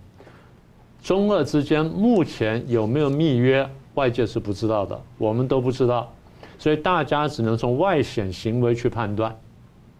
[1.04, 3.70] 中俄之间目前有没有密约？
[3.94, 6.12] 外界是不知道的，我们都不知道，
[6.58, 9.34] 所以大家只能从外显行为去判断，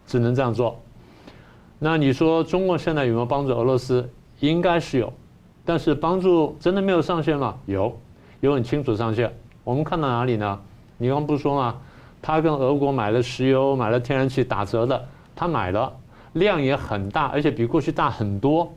[0.06, 0.78] 只能这样做。
[1.78, 4.08] 那你说中国现在有没有帮助俄罗斯？
[4.40, 5.12] 应该是有，
[5.64, 7.54] 但是帮助真的没有上限吗？
[7.66, 7.96] 有，
[8.40, 9.32] 有很清楚上限。
[9.64, 10.58] 我们看到哪里呢？
[10.98, 11.74] 你刚刚不是说吗？
[12.22, 15.92] 他跟俄国买了石油，买了天然气打折的，他买了
[16.32, 18.72] 量也很大，而且比过去大很多。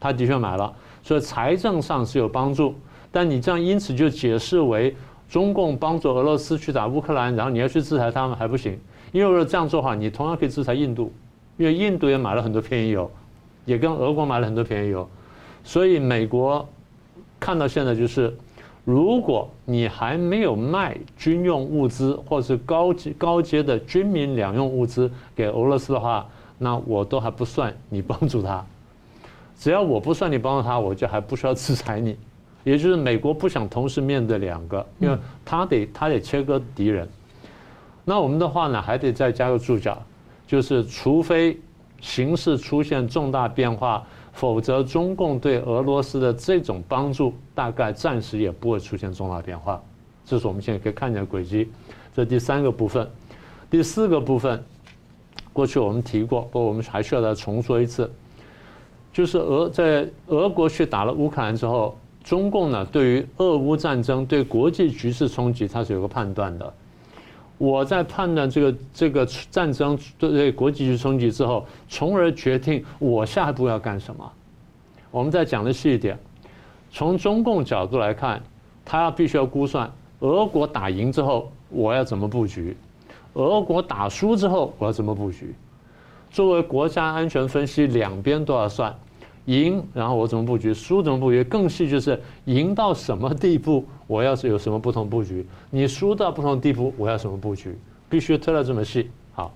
[0.00, 2.74] 他的确买了，所以财政上是有帮助。
[3.10, 4.94] 但你这样因此就解释为
[5.28, 8.78] 中共帮助俄罗斯去打乌克兰，然后你要去制裁他们还不行，
[9.12, 11.12] 因为如果这样做的话，你同样可以制裁印度，
[11.56, 13.10] 因为印度也买了很多便宜油，
[13.64, 15.08] 也跟俄国买了很多便宜油，
[15.62, 16.66] 所以美国
[17.38, 18.36] 看到现在就是。
[18.86, 26.26] 如果你还没有卖军用物资或是高级高阶的军民两用物资给俄罗斯的话，
[26.58, 28.62] 那我都还不算你帮助他。
[29.58, 32.14] 只要我不算你帮助他，我就还不需要制裁你。
[32.62, 37.08] 也就是美国不想同时面对两个，因为他得他得切割敌人。
[38.04, 39.96] 那我们的话呢，还得再加个注脚，
[40.46, 41.58] 就是除非
[42.00, 44.06] 形势出现重大变化。
[44.36, 49.80] 否则，中共对俄罗斯的这种帮助，大概暂时也不会出现重大变化。
[50.24, 51.70] 这是我们现在可以看见的轨迹。
[52.12, 53.08] 这第三个部分，
[53.70, 54.60] 第四个部分，
[55.52, 58.10] 过去我们提过，不过我们还需要再重说一次，
[59.12, 66.74] 就是俄在俄国去打了乌克兰之后，中共呢对于俄乌战争对国际局势冲击，它是有个判断的。
[67.64, 74.32] 我在判断这个这个战争对国际局冲击之后，从而决定我下一步要干什么。
[75.10, 76.18] 我们再讲的细一点，
[76.90, 78.38] 从中共角度来看，
[78.84, 82.76] 他要必须要估算，俄国打赢之后我要怎么布局，
[83.32, 85.54] 俄国打输之后我要怎么布局。
[86.30, 88.94] 作为国家安全分析，两边都要算。
[89.46, 90.72] 赢，然后我怎么布局？
[90.72, 91.44] 输怎么布局？
[91.44, 95.46] 更细就是赢到什么地步，我要是有什么不同布局？
[95.70, 97.76] 你输到不同地步，我要什么布局？
[98.08, 99.10] 必须推到这么细。
[99.32, 99.52] 好，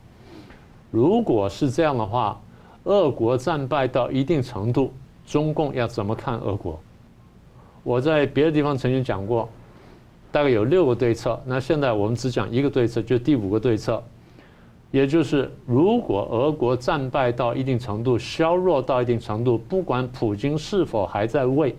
[0.90, 2.40] 如果是这样的话，
[2.84, 4.92] 俄国战败到一定程度，
[5.26, 6.78] 中共要怎么看俄国？
[7.82, 9.48] 我在别的地方曾经讲过，
[10.30, 11.40] 大概有六个对策。
[11.46, 14.02] 那现在我们只讲一个对策，就第五个对策。
[14.90, 21.76] 也就是，如果俄国战败到一定程度，削弱到一定程度，不管普京是否还在位，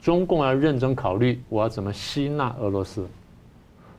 [0.00, 3.04] 中共要认真考虑，我要怎么吸纳俄罗斯，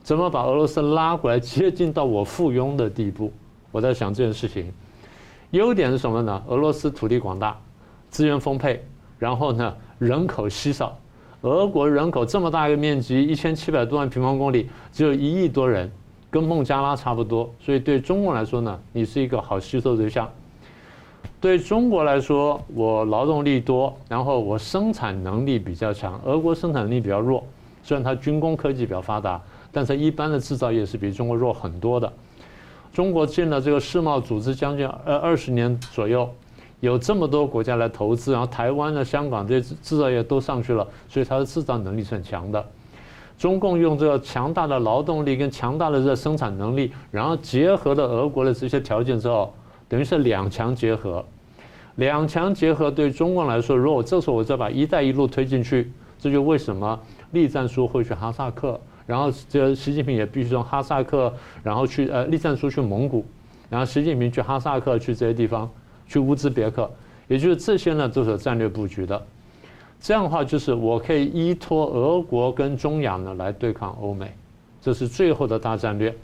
[0.02, 3.30] 怎么把俄罗斯拉过来，接近到我附庸的地步。
[3.70, 4.72] 我在想这件事情，
[5.50, 6.42] 优点是什么呢？
[6.46, 7.58] 俄罗斯土地广大，
[8.08, 8.82] 资源丰沛，
[9.18, 10.96] 然后呢，人口稀少，
[11.42, 15.90] 俄国人口这么大一个面积，一千七百多万平方公里，只有一亿多人，
[16.34, 20.28] 跟孟加拉差不多，所以对中国来说呢，你是一个好吸收对象。
[21.40, 26.20] 对中国来说，我劳动力多，然后我生产能力比较强。
[26.24, 27.44] 俄国生产力比较弱，
[27.84, 32.12] 虽然它军工科技比较发达，但是一般的制造业是比中国弱很多的。
[32.92, 36.28] 中国进了这个世贸组织将近呃二十年左右。
[36.80, 42.66] 有这么多国家来投资，然后台湾呢、香港这些制造业都上去了，所以它的制造能力是很强的。
[43.44, 49.52] 中共用这个强大的劳动力跟强大的这个生产能力，然后结合了俄国的这些条件之后，
[49.86, 51.22] 等于是两强结合。
[51.96, 56.98] 两强结合对中共来说，如果这时候我再把“一带一路”推进去，这就为什么
[57.32, 61.30] 栗战书会去哈萨克，然后这习近平也必须从哈萨克，
[61.62, 63.26] 然后去呃栗战书去蒙古，
[63.68, 65.70] 然后习近平去哈萨克去这些地方。
[66.08, 66.90] 去乌兹别克，
[67.28, 69.22] 也就是这些呢，都是有战略布局的。
[70.00, 74.34] 这样的话，就是我可以依托俄国跟中亚呢来对抗欧美，
[74.80, 76.14] 这是最后的大战略。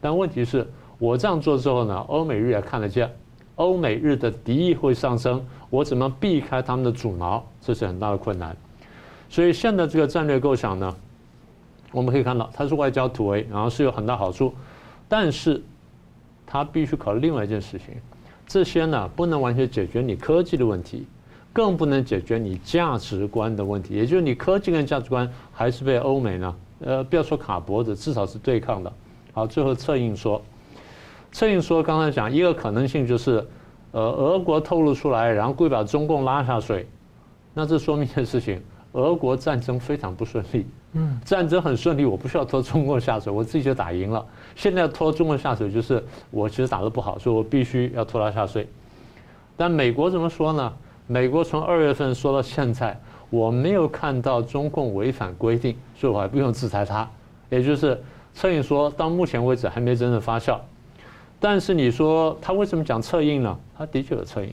[0.00, 0.66] 但问题是，
[0.98, 3.10] 我这样做之后呢，欧美日也看得见，
[3.56, 8.56] 欧美日的敌意会上升，我怎么避开他们的阻挠，这是很大的困难。
[9.28, 10.96] 所以现在这个战略构想呢，
[11.90, 14.54] 我们可以看到它是外交突围，然后是有很大好处，
[15.08, 15.62] 但是
[16.46, 17.94] 它必须考虑另外一件事情。
[18.46, 21.06] 这些呢，不能完全解决你科技的问题，
[21.52, 23.94] 更不能解决你价值观的问题。
[23.94, 28.92] 也就是你科技跟价值观还是被欧美呢，呃，不要说卡脖子，至少是对抗的。
[29.32, 30.40] 好，最后策应说，
[31.30, 33.46] 策应说刚才讲一个可能性就是，
[33.92, 36.86] 呃，俄国透露出来，然后故意把中共拉下水，
[37.54, 38.60] 那这说明一件事情。
[38.94, 44.22] 俄国战争非常不顺利，嗯，战争很顺利，我不需要拖中共下水，我自己就打赢了。
[44.54, 48.68] 现在拖中共下水，就是我其实打得不好，所以我必须要拖他下水。
[49.56, 50.70] 但美国怎么说呢？
[51.12, 52.98] 美国从二月份说到现在，
[53.28, 57.06] 我没有看到中共违反规定，所以我还不用制裁他。
[57.50, 58.02] 也就是
[58.32, 60.58] 策应说到目前为止还没真正发酵。
[61.38, 63.54] 但是你说他为什么讲策应呢？
[63.76, 64.50] 他的确有策应。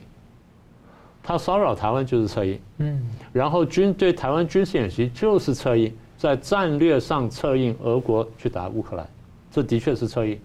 [1.22, 9.08] 他骚扰台湾就是策应，嗯，然后军对台湾军事演习就是策应，在战略上策应俄国去打乌克兰，
[9.50, 10.38] 这的确是策应。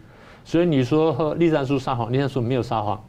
[0.46, 3.04] 所以你说栗战书撒谎，栗战书没有撒谎。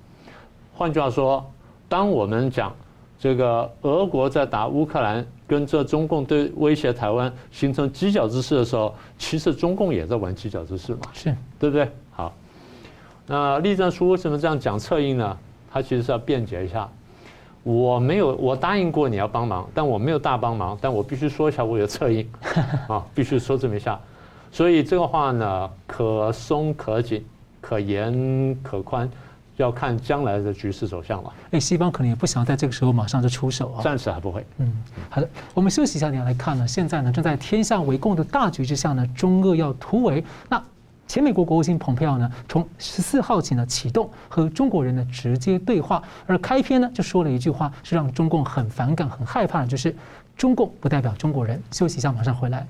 [0.75, 1.49] 换句话说，
[1.89, 2.75] 当我们讲
[3.19, 11.91] 这个俄国在打乌克兰，跟这中共对威胁台湾形成犄角之势的时候，其实中共也在玩犄角之势嘛，是对不对？
[12.11, 12.33] 好，
[13.27, 15.37] 那栗战书为什么这样讲策应呢？
[15.73, 16.89] 他其实是要辩解一下。
[17.63, 22.25] 我没有，我答应过你要帮忙，但我没有大帮忙，但我必须说一下，我有策应，
[22.87, 23.99] 啊，必须说这么一下，
[24.53, 27.25] 所以这个话呢，可松可紧，
[27.61, 29.11] 可严可宽，
[29.57, 31.33] 要看将来的局势走向了。
[31.53, 34.45] 哎，西方可能也不想在这个时候马上就出手啊，暂时还不会。
[34.59, 34.73] 嗯，
[35.09, 40.63] 好的，我们休息一下，你来看呢，现在呢正在天下为共的大局之下呢，中俄要突围，那。
[41.09, 49.95] 前美国国务卿蓬佩奥呢，从十四号起呢启动和中国人的直接对话，而开篇呢就说了一句话，是让中共很反感、很害怕的，就是
[50.37, 51.63] 中共不代表中国人。
[51.71, 52.67] 休息一下，马上回来。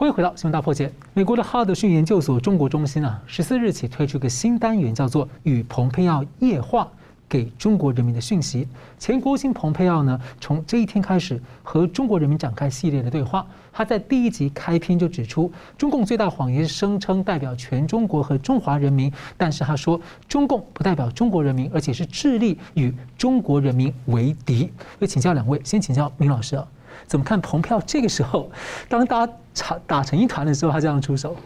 [0.00, 0.90] 欢迎回到新闻大破解。
[1.12, 6.88] 美国的哈德逊研究所中国中心啊，十四日起推出个新单元，叫做“与蓬佩奥夜话”。
[7.28, 8.66] 给中国人民的讯息，
[8.98, 13.46] 前国务卿蓬佩奥呢，从这一天开始和中国人民展开系列的对话。
[13.70, 24.60] 他在第一集开篇就指出，中共最大谎言是声称代表全中国和中华人民，但是他说中共不代表中国人民，而且是致力与中国人民为敌。
[24.98, 26.66] 所以请教两位，先请教明老师啊，
[27.06, 28.50] 怎么看蓬佩奥这个时候，
[28.88, 31.36] 当大家打打成一团的时候，他这样出手？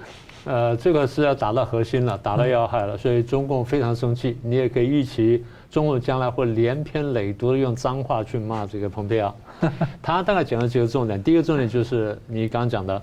[0.44, 4.36] 呃，这个是要打到核心了，打到要害了，所以中共非常生气。
[4.42, 5.42] 你也可以预期。
[5.70, 9.34] 中共将来会连篇累牍的用脏话去骂这个蓬佩奥，
[10.00, 11.20] 他大概讲了几个重点。
[11.20, 13.02] 第一个重点就是你刚讲的，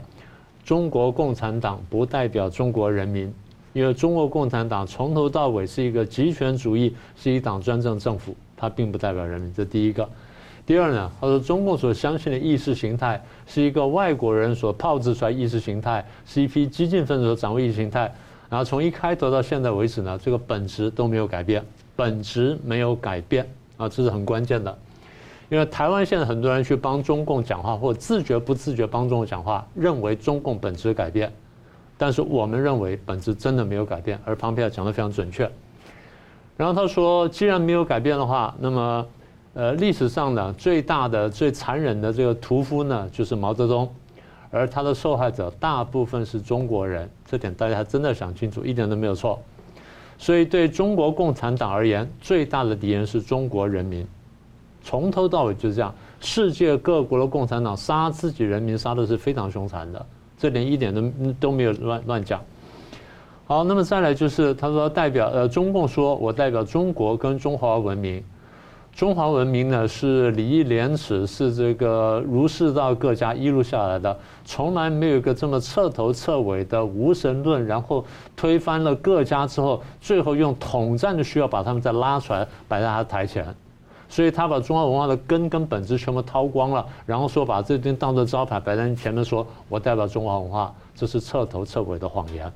[0.63, 3.33] 中国共产党不代表中国人民，
[3.73, 9.53] 因为中国共产党从头到尾是一个集权主义，是一党专政政府，它并不代表人民。
[9.53, 10.07] 这第一个。
[10.71, 18.09] 第二呢，他说中共所相信的意识形态是一个外国人所炮制出来意识形态，是一批激进分子所掌握意识形态，
[18.49, 21.61] 然后从一开头到现在为止呢，这个本质都没有改变。
[21.93, 23.45] 本质没有改变
[23.75, 24.73] 啊，这是很关键的。
[25.49, 31.29] 因为台湾现在很多人去帮中共讲话，或自觉不自觉帮中共讲话，认为中共本质改变。
[31.97, 35.51] 但是我们认为本质真的没有改变，而庞佩奥讲得非常准确。
[36.55, 39.05] 然后他说，既然没有改变的话，那么
[39.53, 43.89] 呃，历史上呢最大的、最残忍的这个屠夫呢，就是毛泽东，
[44.49, 49.37] 而他的受害者大部分是中国人，这点大家真的想清楚，一点都没有错。
[50.17, 54.07] 所以，对中国共产党而言，最大的敌人是中国人民。
[54.83, 55.93] 从头到尾就是这样。
[56.21, 60.05] 世界各国的共产党杀自己人民杀的是非常凶残的，
[60.37, 62.39] 这点一点都都没有乱乱讲。
[63.45, 68.23] 好，那么再来就是他说代表呃中共说我代表中国跟中华文明。
[68.93, 74.15] 中华文明呢是礼义廉耻，是这个儒释道各家一路下来的，
[74.45, 83.43] 从来没有一个这么彻头彻尾的无神论，然后推翻了各家之后，最后用统战的需要把他们再拉出来摆在他台前，
[84.07, 92.51] 所以他把中华文化的根跟本质全部掏光了，然后说把这边当做招牌摆在你前面，说我代表中华文化，这是彻头彻尾的谎言。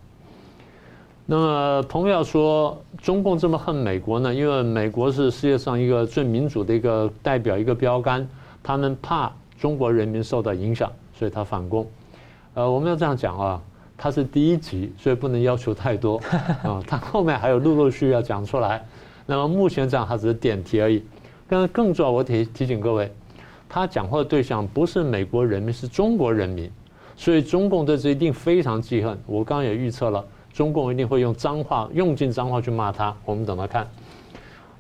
[1.28, 4.32] 那么，彭佩奥说，中共这么恨美国呢？
[4.32, 8.28] 因为美国是世界上一个最民主的一个代表，一个标杆。
[8.62, 11.88] 他们怕中国人民受到影响，所以他反攻。
[12.54, 13.62] 呃，我们要这样讲啊，
[13.98, 16.22] 他是第一集，所以不能要求太多
[16.62, 16.80] 啊。
[16.86, 18.86] 他后面还有陆陆续续要讲出来。
[19.26, 21.04] 那么目前这样，他只是点题而已。
[21.50, 23.12] 但是更重要，我提提醒各位，
[23.68, 26.70] 他讲话的对象不是美国人民，是中国人民。
[27.16, 29.18] 所以中共对这一定非常记恨。
[29.26, 30.24] 我刚刚也预测了。
[30.56, 33.14] 中共一定会用脏话，用尽脏话去骂他。
[33.26, 33.86] 我们等他看，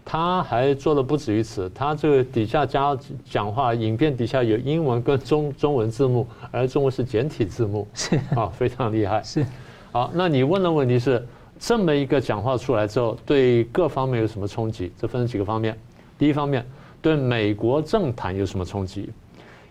[0.05, 1.69] 他还做的不止于此。
[1.75, 9.21] 他这个底下加讲话，影片底下有英文跟中中文字幕，而中文是简体字幕，是啊，非常厉害。
[9.21, 9.45] 是，
[9.91, 11.27] 好，那你问的问题是，
[11.59, 14.93] 这么一个讲话出来之后，对各方面有什么冲击？
[14.97, 15.77] 这分成几个方面。
[16.17, 16.65] 第一方面，
[17.01, 19.09] 对美国政坛有什么冲击？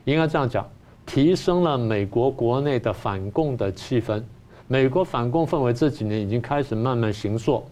[0.05, 0.69] 应该这样讲，
[1.07, 4.23] 提升了美国国内的反共的气氛。
[4.67, 7.63] 美国反共氛围这几年已经开始慢慢形塑，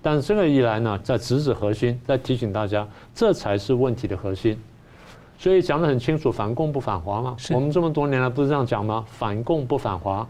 [0.00, 4.56] 但这个一来呢，在直指核心，在提醒大家，这才是问题的核心。
[5.36, 7.36] 所以讲得很清楚，反共不反华嘛。
[7.50, 9.04] 我们这么多年来不是这样讲吗？
[9.08, 10.26] 反共不反华。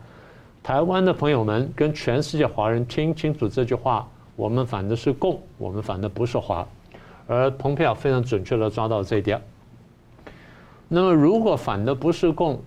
[0.63, 4.07] 台湾的朋友们跟全世界华人听清楚这句话：
[4.37, 6.67] 我们反的是共，我们反的不是华。
[7.27, 9.41] 而蓬佩奥非常准确地抓到这一点。
[10.89, 12.63] 那么，如果反的不是共，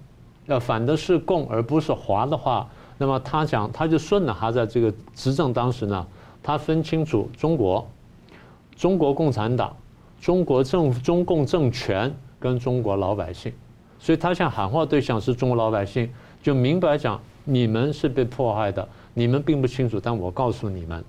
[0.45, 2.67] 要反的是共而不是华的话，
[3.01, 6.05] 那么他讲，他就顺了他在这个执政当时呢，
[6.43, 7.83] 他分清楚中国、
[8.75, 9.75] 中国共产党、
[10.21, 13.51] 中国政府、中共政权跟中国老百姓，
[13.97, 16.07] 所以他想喊话对象是中国老百姓，
[16.43, 21.03] 就明白讲，你们是被迫害的，你们并不清楚，但我告诉你们，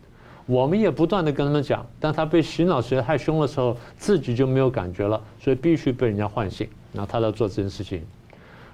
[0.47, 8.03] 我们也不断的跟他们讲，但他被洗脑洗得太凶的时候，自己就没有感觉了，所以必须被人家唤醒，然后他在做这件事情。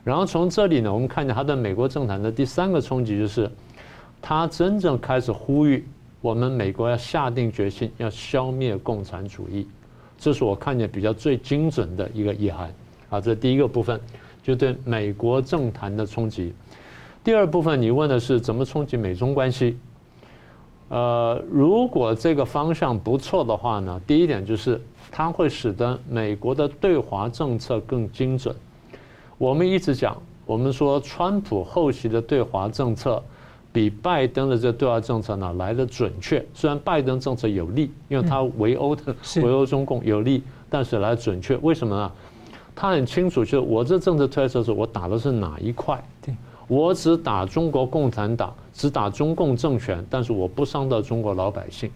[0.08, 3.50] 然后从这里呢，我们看见他对美国政坛的第三个冲击，就是
[4.22, 5.86] 他真正开始呼吁
[6.22, 9.68] 我们美国要下定决心要消灭共产主义，
[10.16, 12.72] 这是我看见比较最精准的一个意涵
[13.10, 13.20] 啊。
[13.20, 14.00] 这第一个部分
[14.42, 16.54] 就对美国政坛的冲击。
[17.22, 19.76] 第二部分你问的是怎么冲击美中关系？
[20.88, 24.80] 呃，如果这个方向不错的话呢，第一点就是
[25.10, 28.56] 它会使得美国的对华政策更精准。
[29.38, 33.22] 我们一直讲，我们说川普后期的对华政策
[33.72, 36.44] 比拜登的这对华政策呢来的准确。
[36.52, 41.56] 虽然拜登政策有利，因为他围殴的围殴中共有利，但是来准确。
[41.58, 42.12] 为什么呢？
[42.74, 46.02] 他很清楚，就是我这政策推出的时候，我打的是哪一块？
[46.20, 46.34] 对
[46.66, 51.88] 我只打中国共产党，只打中共政权，但是我不伤到中国老百姓。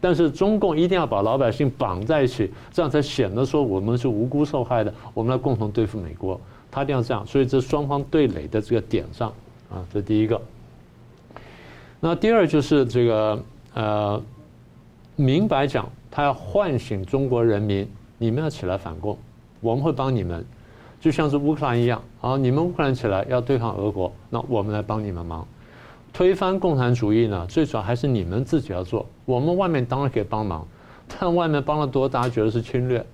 [0.00, 6.40] 但是中共一定要把老百姓绑在一起，这样才显得说我们是无辜受害的，我们来共同对付美国。
[6.72, 9.28] 他一定要这样，所以这双方对垒的这个点上
[9.70, 10.40] 啊，这第一个。
[12.00, 13.44] 那第二就是这个
[13.74, 14.20] 呃，
[15.14, 19.16] 明白讲，他要唤醒中国人民，你们要起来反共，
[19.60, 20.44] 我们会帮你们，
[20.98, 25.46] 就像是乌克兰一样啊，你们乌克兰起来要对抗俄国，那我们来帮你们忙，
[26.12, 30.66] 推翻共产主义呢，最主要还是你们自己要做，我们外面当然可以帮忙，
[31.06, 33.04] 但外面帮的多，大家觉得是侵略。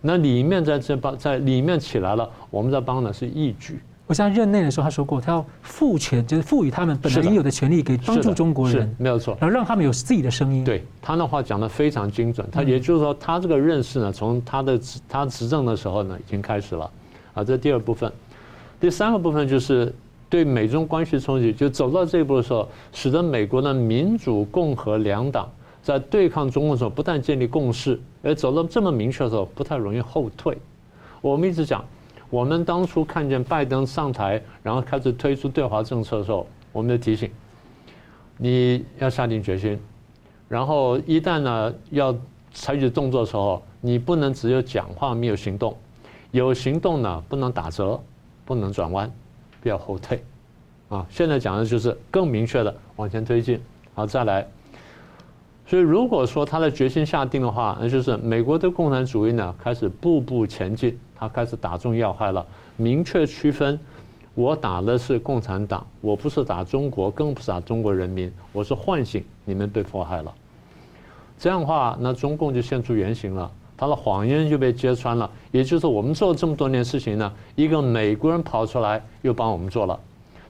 [0.00, 3.80] 那里面在这帮在里面起来了，我们在帮呢是义举。
[4.06, 10.64] 我像任内的时候，他说过，他要赋权，就是赋予他们本来应有的权利，给帮助中国人，没有错，然后让他们有自己的声音。
[10.64, 16.90] 对他那话讲的非常精准，他也就是说，他这个认识呢，从他的他执政的时候呢，已经开始了。
[17.34, 18.10] 啊，这第二部分，
[18.80, 19.94] 第三个部分就是
[20.30, 25.46] 对美中关系冲击，就走到这一步的时候，使得美国的民主、共和两党。
[25.88, 30.58] 在对抗中共的时候，不但建立共识，而走到这么明确的时候，不太容易后退。
[31.22, 31.82] 我们一直讲，
[32.28, 37.30] 我们当初看见拜登上台，然后开始推出对华政策的时候，我们就提醒
[38.36, 39.80] 你要下定决心，
[40.46, 42.14] 然后一旦呢要
[42.52, 45.74] 采取动作的时候，你不能只有讲话没有行动，
[46.32, 47.98] 有行动呢不能打折，
[48.44, 49.10] 不能转弯，
[49.62, 50.22] 不要后退。
[50.90, 53.58] 啊，现在讲的就是更明确的往前推进。
[53.94, 54.46] 好，再来。
[55.68, 62.46] 所以如果说他的决心下定的话，那就是美国的共产主义呢开始步步前进，他开始打中要害了，
[62.78, 63.78] 明确区分，
[64.34, 70.32] 我打的是共产党，我不是打中国，更不是打中国人民，我是唤醒你们被迫害了。
[71.38, 80.00] 这样的话，那中共就现出原形了，他的谎言就被揭穿了，也就是我们做了这么多年事情呢，一个美国人跑出来又帮我们做了，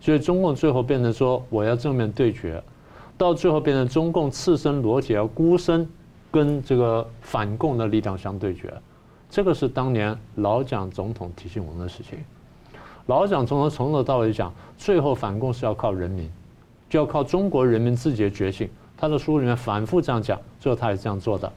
[0.00, 2.62] 所以中共最后变成说我要正面对决。
[3.18, 5.86] 到最后变成中共赤身裸体要孤身
[6.30, 8.72] 跟这个反共的力量相对决，
[9.28, 12.18] 这个是当年老蒋总统提醒我们的事情。
[13.06, 16.30] 老蒋总统从头到尾讲，最后反共是要靠人民，
[16.88, 18.68] 就要靠中国人民自己的觉醒。
[18.96, 21.52] 他的书里面反复这样讲，最后他也这样做的。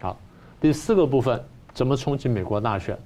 [0.00, 0.16] 好，
[0.60, 1.42] 第四个部分
[1.74, 2.96] 怎么冲击美国大选？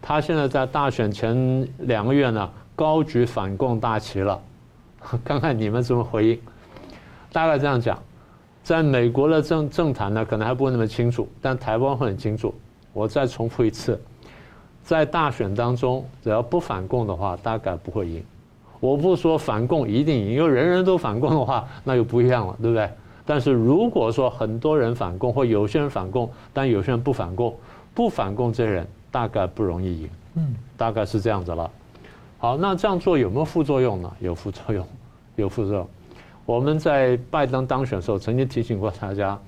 [0.00, 4.40] 他现在在大选前两个月呢，高举反共大旗了，
[5.24, 6.40] 看看你们怎么回应。
[7.32, 7.98] 大概这样讲，
[8.62, 12.54] 在美国的政政坛呢，可能还不会那么清楚，但台湾会很清楚。
[12.92, 14.00] 我再重复一次，
[14.82, 18.22] 在大选当中，只要不反共的话，大概不会赢。
[18.80, 22.88] 我不说反共一定赢，因为人人都反共的话，那就不一样了，对不对？
[23.26, 27.54] 但是如果说很多人反共，或有些人反共，但有些人不反共，
[27.94, 30.10] 不反共这些人大概不容易赢。
[30.36, 31.70] 嗯，大概是这样子了。
[32.38, 34.12] 好，那这样做有没有副作用呢？
[34.20, 34.86] 有副作用，
[35.36, 35.88] 有副作用。
[36.48, 39.38] 我们在拜登当选的时候，曾经提醒过大家，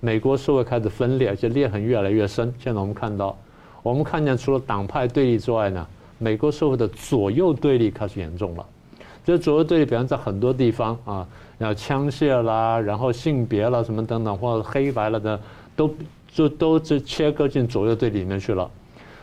[0.00, 2.50] 美国社会开始分裂，而且裂痕越来越深。
[2.58, 3.36] 现在我们看到，
[3.82, 5.86] 我们看见除了党派对立之外呢，
[6.16, 8.64] 美国社会的左右对立开始严重了。
[9.22, 11.28] 这左右对立，比方在很多地方啊，
[11.58, 15.38] 然后枪械啦，然后性别啦，什么等等，或者黑白了的，
[15.76, 15.94] 都
[16.26, 18.70] 就都是切割进左右对立里面去了。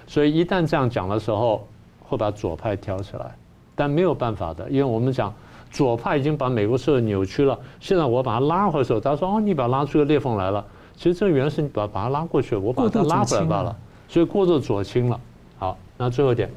[0.06, 1.68] 所以一旦这样讲的时候，
[2.00, 3.36] 会把左派挑起来，
[3.74, 5.34] 但没有办法的，因为我们讲。
[5.74, 10.64] 左派已经把美国社会扭曲了，现在我把它拉回来的时候，他说：“哦，你把它拉出个裂缝来了。”
[10.96, 13.76] 其实这个原来是你把把它拉过去，我把它拉回来罢了。
[14.08, 15.20] 所以过度左倾了。
[15.58, 16.48] 好，那最后一点，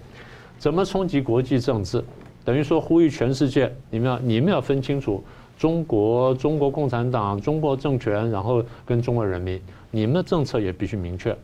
[0.58, 2.04] 怎么冲击国际政治？
[2.44, 5.24] 等于说呼吁全世界，你们要你们要分清楚
[5.58, 9.58] 中国、中国共产党、中国政权，然后跟中国人民，
[9.90, 11.34] 你们的政策也必须明确。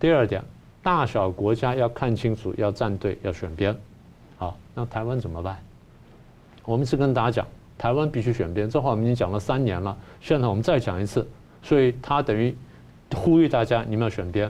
[0.00, 0.42] 第二点，
[0.82, 3.76] 大小国家要看清楚，要站队，要选边。
[4.38, 5.58] 好，那台湾怎么办？
[6.70, 7.46] 我们是跟大家讲，
[7.76, 9.96] 台湾必须选边，这话我们已经讲了三年了。
[10.20, 11.28] 现在我们再讲一次，
[11.64, 12.56] 所以他等于
[13.12, 14.48] 呼吁大家你们要选边。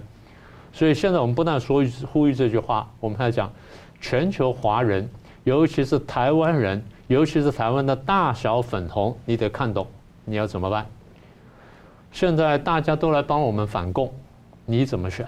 [0.71, 3.51] 所以现在我们不但说呼吁这句话，我们还讲
[4.03, 5.09] 全球华人，
[5.45, 9.87] 尤其是台湾人，尤其是台湾的大小粉红，你得看懂
[10.27, 10.87] 你要怎么办。
[12.13, 14.13] 现在大家都来帮我们反共，
[14.67, 15.27] 你怎么选？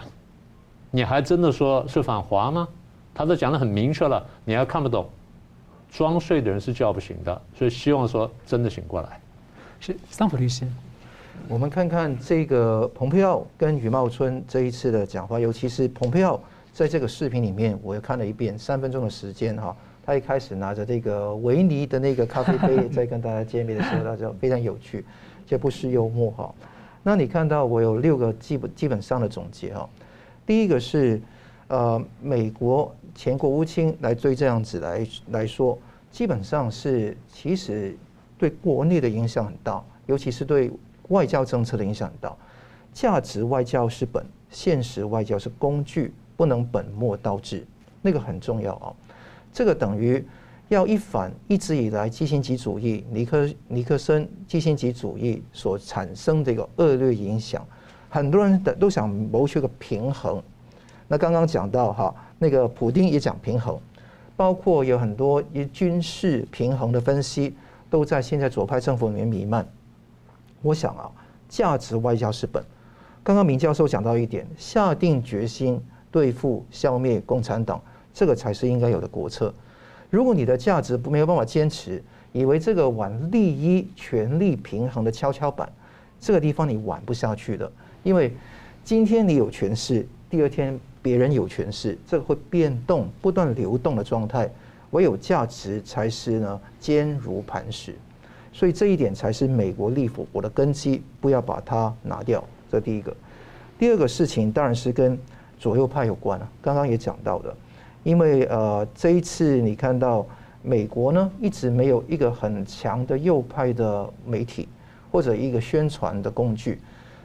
[0.91, 2.69] 你还真的说是反华吗？
[3.15, 5.09] 他都讲得很明确了，你还看不懂。
[5.93, 9.21] 装睡的人是叫不醒的，所以希望说真的醒过来。
[9.79, 10.67] 是桑普律师，
[11.49, 16.41] 我们看看这个蓬佩奥跟余茂春这一次的讲话，尤其是蓬佩奥
[16.73, 19.77] 在这个视频里面，我又看了一遍，三分钟的时间哈，
[20.07, 25.05] 他一开始拿着这个维尼的那个咖啡杯在跟大家见面的时候，他就非常有趣，
[25.47, 26.55] 就不失幽默哈。
[27.03, 29.87] 那你看到我有六个基本基本上的总结哈，
[30.47, 31.21] 第一个是
[31.69, 32.95] 呃美国。
[33.15, 35.79] 前国务卿来追这样子来来说，
[36.11, 37.95] 基本上是其实
[38.39, 40.71] 对国内的影响很大，尤其是对
[41.09, 42.35] 外交政策的影响很大。
[42.91, 47.67] 价值外交是本，现实外交是工具，不能本末倒置，
[48.01, 48.95] 那个很重要啊。
[49.53, 50.25] 这个等于
[50.69, 57.63] 要一反一直以来基辛格主义、尼克尼克森基辛格主义所产生的一个恶劣影响，
[58.09, 60.43] 很多人的都想谋求个平衡。
[61.13, 62.15] 那刚刚讲到哈。
[62.39, 63.79] 那个普丁也讲平衡，
[64.35, 67.55] 包括有很多以军事平衡的分析，
[67.91, 69.65] 都在现在左派政府里面弥漫。
[70.63, 71.09] 我想啊，
[71.51, 72.65] 价值外交是本。
[73.23, 77.81] 刚刚明教授讲到一点，下定决心对付消灭共产党，
[78.15, 79.55] 这个才是应该有的国策。
[80.09, 82.03] 如果你的价值没有办法坚持，
[82.33, 85.71] 以为这个玩利益权力平衡的跷跷板，
[86.19, 87.71] 这个地方你玩不下去的。
[88.03, 88.35] 因为
[88.83, 90.81] 今天你有权势，第二天。
[91.03, 94.49] 别人有权势，这个会变动、不断流动的状态，
[94.93, 97.97] 唯有价值才是呢坚如磐石，
[98.53, 102.43] 所以这一点才是美国立国的根基，不要把它拿掉。
[102.71, 103.15] 这第一个，
[103.79, 105.19] 第二个事情当然是跟
[105.59, 106.49] 左右派有关了。
[106.63, 107.55] 刚刚也讲到的，
[108.05, 110.25] 因为呃这一次你看到
[110.63, 114.69] 美国呢一直没有一个很强的右派的媒体
[115.11, 116.79] 或者一个宣传的工具，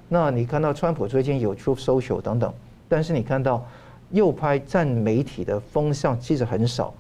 [0.10, 2.52] 那你看到川普最近有 Truth Social 等等。
[2.88, 3.66] 但是你看到
[4.12, 6.94] 右派占媒体的风向其实很少。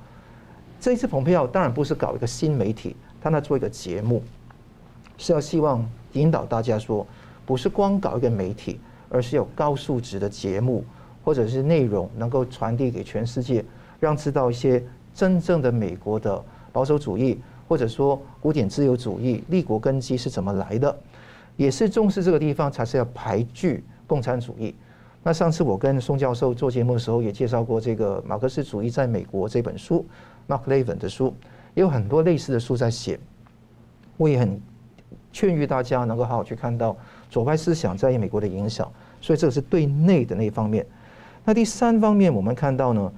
[0.79, 4.21] 这一次蓬佩奥当然不是搞一个新媒体，他那做一个节目，
[5.17, 5.83] 是要希望
[6.13, 7.05] 引导大家说，
[7.45, 8.79] 不是光搞一个媒体，
[9.09, 10.83] 而是有高素质的节目
[11.23, 13.65] 或者是内容，能够传递给全世界，
[13.99, 14.83] 让知道一些
[15.13, 20.95] 真正的美国的保守主义，或者说古典自由主义立国根基是怎么来的，
[21.55, 24.75] 也是重视这个地方，才是要排拒共产主义。
[25.28, 30.05] 那上次我跟宋教授做节目的时候，也介绍过这个《马克思主义在美国》这本书
[30.47, 31.36] ，Mark Levin 的书，
[31.73, 33.19] 也有很多类似的书在写。
[34.15, 34.57] 我也很
[35.34, 36.95] 劝喻大家能够好好去看到
[37.30, 38.89] 左派思想在美国的影响。
[39.19, 40.86] 所以这个是对内的那一方面。
[41.43, 43.11] 那第三方面，我们看到呢，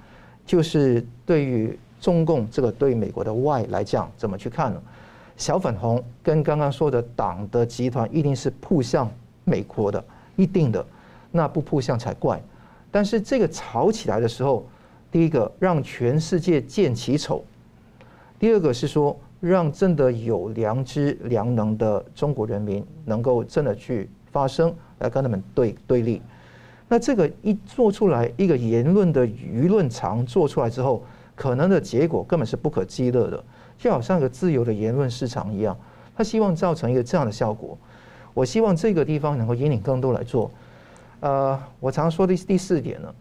[0.47, 4.81] 就是对于中共这个对美国的外来讲，怎么去看呢？
[5.37, 9.07] 小粉红跟刚刚说的党的集团一定是扑向
[9.43, 10.03] 美国的，
[10.35, 10.83] 一定的。
[11.31, 12.41] 那不扑向才怪，
[12.91, 14.65] 但是这个吵起来的时候，
[15.11, 17.43] 第一个让全世界见其丑，
[18.39, 26.21] 第二个是说让真的有良知良能的中国人民能够真的去发声来跟他们对对立。
[26.87, 31.03] 那这个一做出来，一个言论的舆论场做出来之后，
[31.35, 33.43] 可能的结果根本是不可激乐的，
[33.77, 35.77] 就好像一个自由的言论市场一样，
[36.17, 37.77] 他希望造成一个这样的效果。
[38.33, 40.49] 我希望这个地方能够引领更多来做。
[41.21, 43.15] 呃，我常说的第四点呢，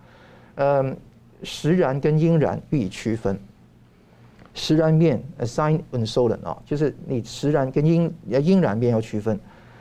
[0.56, 0.96] 嗯，
[1.42, 3.38] 实然跟应然予以区分。
[4.54, 9.38] 实然面 （assign and Sollen） 啊，就是你实然跟应应然面要区分。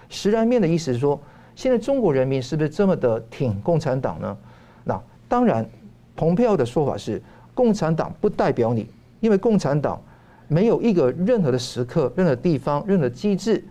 [0.10, 1.20] 实然面的意思是说，
[1.56, 4.38] 现在中国人民是不是这么的挺共产党呢？
[4.84, 5.68] 那当然，
[6.16, 7.22] 蓬佩奥的说法是，
[7.54, 8.88] 共产党不代表你，
[9.20, 10.00] 因为共产党
[10.48, 13.64] 没有一个任何的时刻、任何地方、任何机制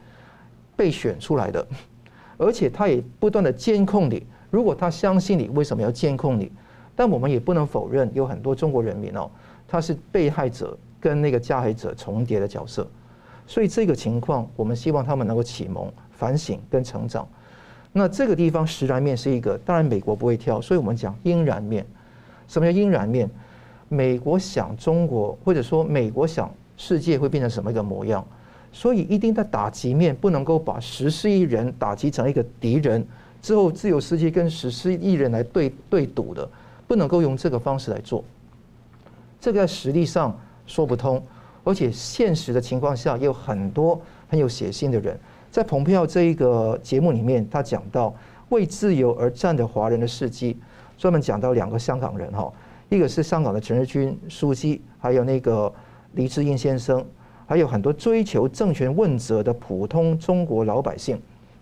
[0.74, 1.64] 被选出来的，
[2.36, 4.26] 而且他也不断的监控你。
[4.56, 6.50] 如果他相信你，为什么要监控你？
[6.94, 9.30] 但我们也不能否认，有很多中国人民哦，
[9.68, 12.88] 他是被害者跟那个加害者重叠的角色。
[13.46, 17.28] 所以这个情况，我们希望他们能够启蒙、反省跟成长。
[17.92, 21.84] 那这个地方实然面是一个，当然美国不会跳，所以我们讲应然面。
[22.48, 23.28] 什么叫应然面？
[23.90, 28.26] 美国想中国，或者说美国想世界会变成什么一个模样？
[28.72, 33.06] 所以一定在打击面不能够把十四亿人打击成一个敌人。
[33.46, 36.48] 之后，自由司机跟十四亿人来对对赌的，
[36.88, 38.24] 不能够用这个方式来做。
[39.40, 40.36] 这个在实力上
[40.66, 41.22] 说不通，
[41.62, 45.16] 而且现实的情况下，也有很多很有血性的人。
[45.48, 48.12] 在蓬佩奥这一个节目里面，他讲到
[48.48, 50.56] 为自由而战的华人的事迹，
[50.98, 52.52] 专门讲到两个香港人哈，
[52.88, 55.72] 一个是香港的陈日君书记，还有那个
[56.14, 57.06] 黎智英先生，
[57.46, 61.16] 还有很多追求政权问责的普通中国老百姓，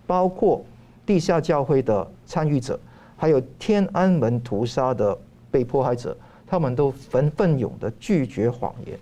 [0.07, 0.64] 包括。
[1.07, 2.79] 地下教会的参与者，
[3.17, 5.17] 还有天安门屠杀的
[5.51, 8.99] 被迫害者，他们都奋奋勇的拒绝谎言，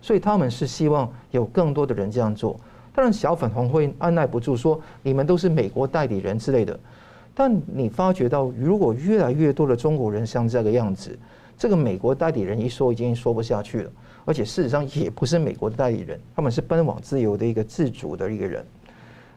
[0.00, 2.58] 所以他们是希望有更多的人这样做。
[2.92, 6.78] 当然，小粉红会按捺不住说你们都是美国代理人之类的。
[7.32, 11.16] 但你发觉到，如果越来越多的中国人像这个样子，
[11.56, 13.90] 这个美国代理人一说已经说不下去了，
[14.24, 18.66] 而且事实上也不是美国的代理人，他们是奔往自由的一个自主的一个人。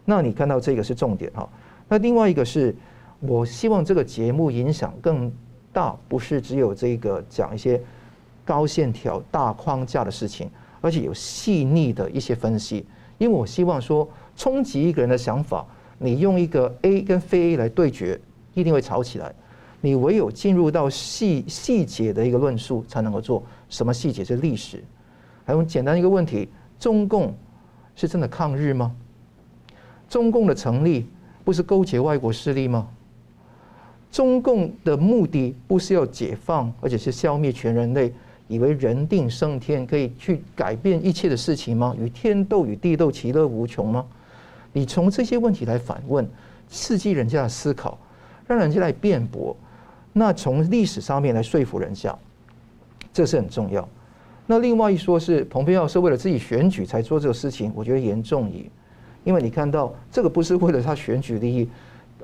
[0.06, 1.48] 那你看到这个是重点哈，
[1.88, 2.76] 那另外一个是，
[3.20, 5.32] 我希望这个节目影响更
[5.72, 7.82] 大，不是只有这个讲一些
[8.44, 10.50] 高线条大框架的事情，
[10.82, 12.86] 而且有细腻的一些分析。
[13.18, 15.66] 因为我希望说，冲击一个人的想法，
[15.98, 18.20] 你用一个 A 跟非 A 来对决，
[18.54, 19.34] 一定会吵起来。
[19.80, 23.44] 你唯有进入到细细节的一个论述，才能够做。
[23.70, 24.24] 什么细节？
[24.24, 24.84] 是历史。
[25.46, 26.50] 还有简单一个问题：
[26.80, 27.34] 中共
[27.96, 28.94] 是真的抗日吗？
[30.14, 31.08] 中共的成立
[31.44, 32.88] 不是勾结外国势力吗？
[34.12, 38.14] 中共的目的不是要解放，而且是消灭全人类，
[38.48, 41.96] 以为人定胜天，可以去改变一切的事情吗？
[42.00, 44.06] 与天斗，与地斗，其乐无穷吗？
[44.72, 46.30] 你从这些问题来反问，
[46.70, 47.98] 刺激人家的思考，
[48.46, 49.58] 让人家来辩驳，
[50.12, 52.16] 那从历史上面来说服人家，
[53.12, 53.90] 这是很重要。
[54.46, 58.70] 那另外一说是蓬佩奥是为了自己选举才做这个事情，我觉得严重矣。
[59.24, 61.70] 因为你看到这个不是为了他选举利益，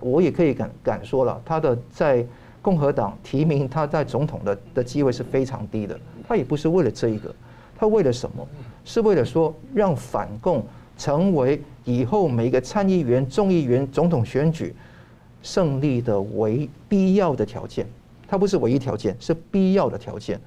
[0.01, 2.25] 我也可以敢敢说了，他的在
[2.61, 5.97] 共和党提名他在总统的的机会是非常低的，
[6.27, 7.33] 他也不是为了这一个，
[7.77, 8.45] 他为了什么？
[8.83, 10.65] 是为了说让反共
[10.97, 14.75] 成为以后每一个参议员、众议员、总统选举
[15.41, 17.85] 胜利的唯必要的条件，
[18.27, 20.39] 它不是唯一条件，是必要的条件。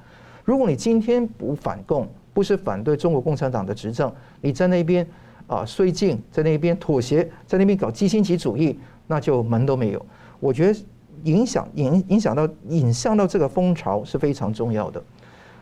[0.45, 5.07] 如果你今天不反共，不是反对中国共产党的执政，你在那边。
[5.47, 10.07] 啊，绥靖在那边妥协，在那边搞基辛格主义，那就门都没有。
[10.41, 10.81] 我觉得
[11.25, 15.03] 影响影影响到引向到这个风潮是非常重要的。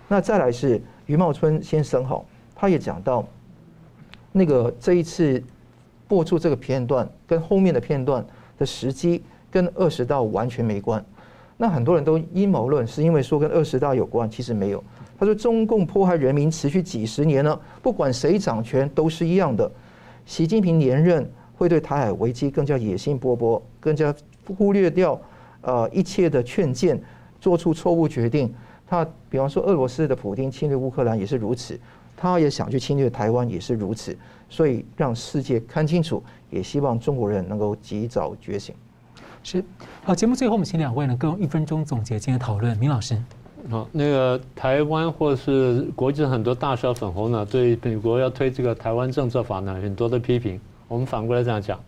[0.09, 2.23] 那再来是余茂春先生哈，
[2.55, 3.25] 他也讲到
[4.33, 5.43] 那个这一次
[6.09, 8.25] 播出这个片段跟后面的片段
[8.59, 11.05] 的时机跟二十大完全没关。
[11.57, 14.83] 那很多人都阴谋论，是因为说跟二十大有关，其实没有。
[15.21, 19.71] 他说中共迫害人民持续几十年了，不管谁掌权都是一样的。
[20.25, 24.15] 习近平连任会对台海危机更加野心勃勃，更加
[24.57, 25.21] 忽略掉
[25.61, 26.99] 呃一切的劝谏，
[27.39, 28.51] 做出错误决定。
[28.87, 31.79] 他比方说俄罗斯的普丁侵略乌克兰也是如此。
[32.17, 34.17] 他也想去侵略台湾，也是如此，
[34.49, 38.75] 所以让世界看清楚，也希望中国人能够及早觉醒。
[39.43, 39.63] 是，
[40.03, 42.75] 好，节目最后我们请两位呢各用一分钟总结今天讨论。
[42.79, 43.23] 明老师，
[43.69, 50.59] 好，那个台湾或是国际很多大小粉红呢，对美国要推这个台湾政策法呢，很多的批评。
[50.89, 51.79] 我们反过来这样讲，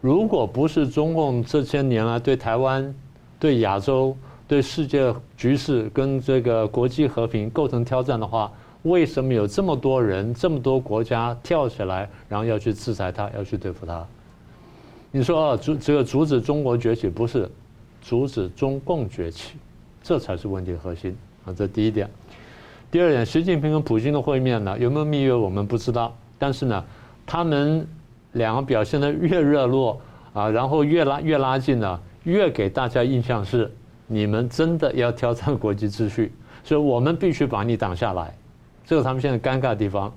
[0.00, 2.94] 如果不是中共这些年来对台湾、
[3.40, 4.16] 对亚洲、
[4.46, 8.52] 对世界局势跟这个国际和平构成挑战的话，
[8.82, 14.06] 为什么有这么多人、这么多国家跳起来，然后要去制裁他，要去对付他？
[15.10, 17.50] 你说啊，阻这个阻止中国崛起，不是
[18.00, 19.54] 阻止中共崛起，
[20.08, 21.52] 这才是问题的核心啊！
[21.52, 22.08] 这第一点。
[22.90, 26.82] 第二点，习近平跟普京的会面呢，有没有蜜月我们不知道，但是呢，
[27.26, 27.86] 他们
[28.32, 30.00] 两个表现得越热络
[30.32, 33.70] 啊，然后越拉越拉近呢，越给大家印象是
[34.06, 36.32] 你们真的要挑战国际秩序，
[36.64, 38.34] 所以我们必须把你挡下来。
[38.86, 40.10] 这个他们现在尴尬的地方，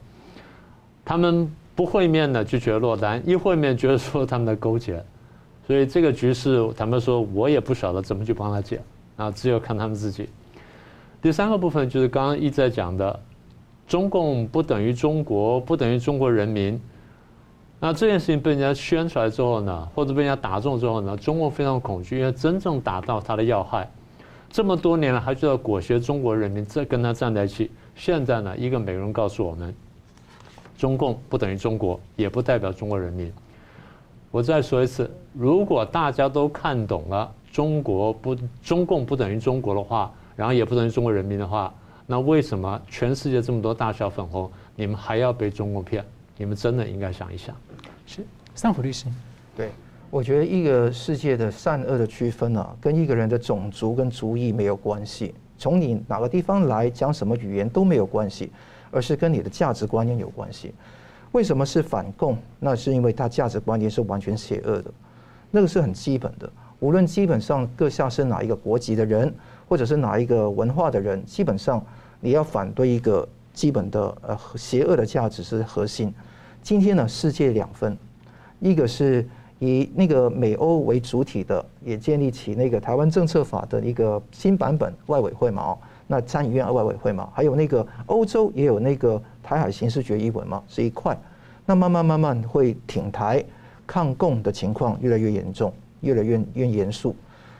[1.03, 5.03] 他们不会面呢就觉得落单，一会面觉得说他们在勾结，
[5.67, 8.79] 所以这个局势他们说我也不晓得怎么去帮他解，
[9.22, 10.28] 啊，只有看他们自己。
[11.22, 13.19] 第三个部分就是刚刚一直在讲的，
[13.88, 16.82] 中共不等于中国，不等于中国人民。
[17.80, 23.89] 那这件事情被人家宣出来之后呢，或者被人家打中之后呢，中共非常恐惧，因为真正打到他的要害，
[24.49, 27.72] 这么多年了还知道裹挟中国人民，再跟他站在一起。
[27.95, 29.74] 现在呢，一个美国人告诉我们，
[30.78, 33.32] 中共不等于中国，也不代表中国人民。
[34.30, 41.74] 我再说一次，如果大家都看懂了中国不中共不等于中国的话，然后也不等于中国人民的话，
[42.08, 46.04] 那为什么全世界这么多大小粉红，你们还要被中共骗？
[46.38, 47.56] 你们真的应该想一想。
[48.08, 48.26] 是，
[48.56, 49.06] 上普律师。
[49.56, 49.70] 对，
[50.10, 55.36] 我觉得一个世界的善恶的区分啊，跟一个人的种族跟族裔没有关系。
[55.58, 58.49] 从你哪个地方来，讲什么语言都没有关系，
[58.89, 60.74] 而是跟你的价值观念有关系。
[61.34, 62.38] 为什么是反共？
[62.60, 64.91] 那是因为他价值观念是完全邪恶的，
[65.52, 66.52] 那个是很基本的。
[66.82, 69.34] 无论基本上各下是哪一个国籍的人，
[69.69, 71.84] 或者是哪一个文化的人，基本上
[72.19, 76.13] 你要反对一个基本的呃邪恶的价值是核心。
[76.63, 77.97] 今天呢，世界两分，
[78.59, 79.25] 一个是。
[79.63, 85.77] 以那个美欧为主体的，也建立起那个台湾政策法的一个新版本外委会嘛，哦，
[86.07, 91.15] 那参议院外委会嘛，还有那个欧洲也有那个台海刑事决议文嘛，是一块。
[91.63, 93.45] 那慢慢慢慢会挺台
[93.86, 95.71] 抗共的情况越来越严重，
[96.02, 97.16] 越来越越严肃。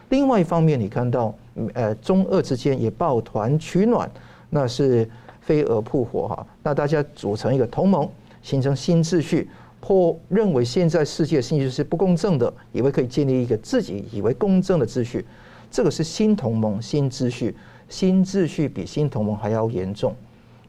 [0.10, 1.34] 另外一方面，你看到
[1.74, 4.10] 呃中俄之间也抱团取暖，
[4.50, 8.08] 那是飞蛾扑火哈，那大家组成一个同盟，
[8.42, 9.50] 形成新秩序。
[9.84, 15.26] 或认为现在世界秩序是不公正的，以为可以建立一个自己以为公正的秩序，
[15.72, 17.56] 这个是新同盟、新秩序。
[17.90, 20.16] 新秩序比新同盟还要严重，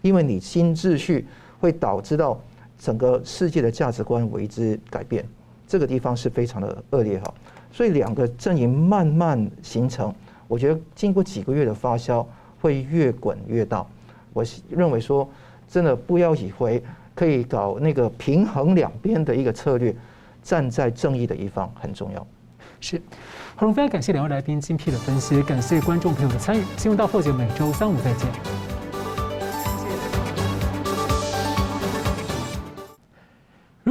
[0.01, 1.27] 因为你新秩序
[1.61, 2.41] 会导致到
[2.79, 5.23] 整个世界的价值观为之改变，
[5.69, 7.35] 这个地方是非常的恶劣哈。
[7.73, 10.15] 所以两个阵营慢慢形成，
[10.47, 12.25] 我觉得经过几个月的发酵，
[12.61, 13.85] 会越滚越大。
[14.33, 15.29] 我认为说，
[15.67, 16.81] 真的不要以为。
[17.15, 19.95] 可以搞那个平衡两边的一个策略，
[20.43, 22.27] 站在正义的一方很重要。
[22.81, 23.01] 是，
[23.55, 26.65] 好，非常感谢两位来宾精辟的分析，感谢观众朋友的参与。
[26.79, 28.72] 新闻大破解每周三五再见。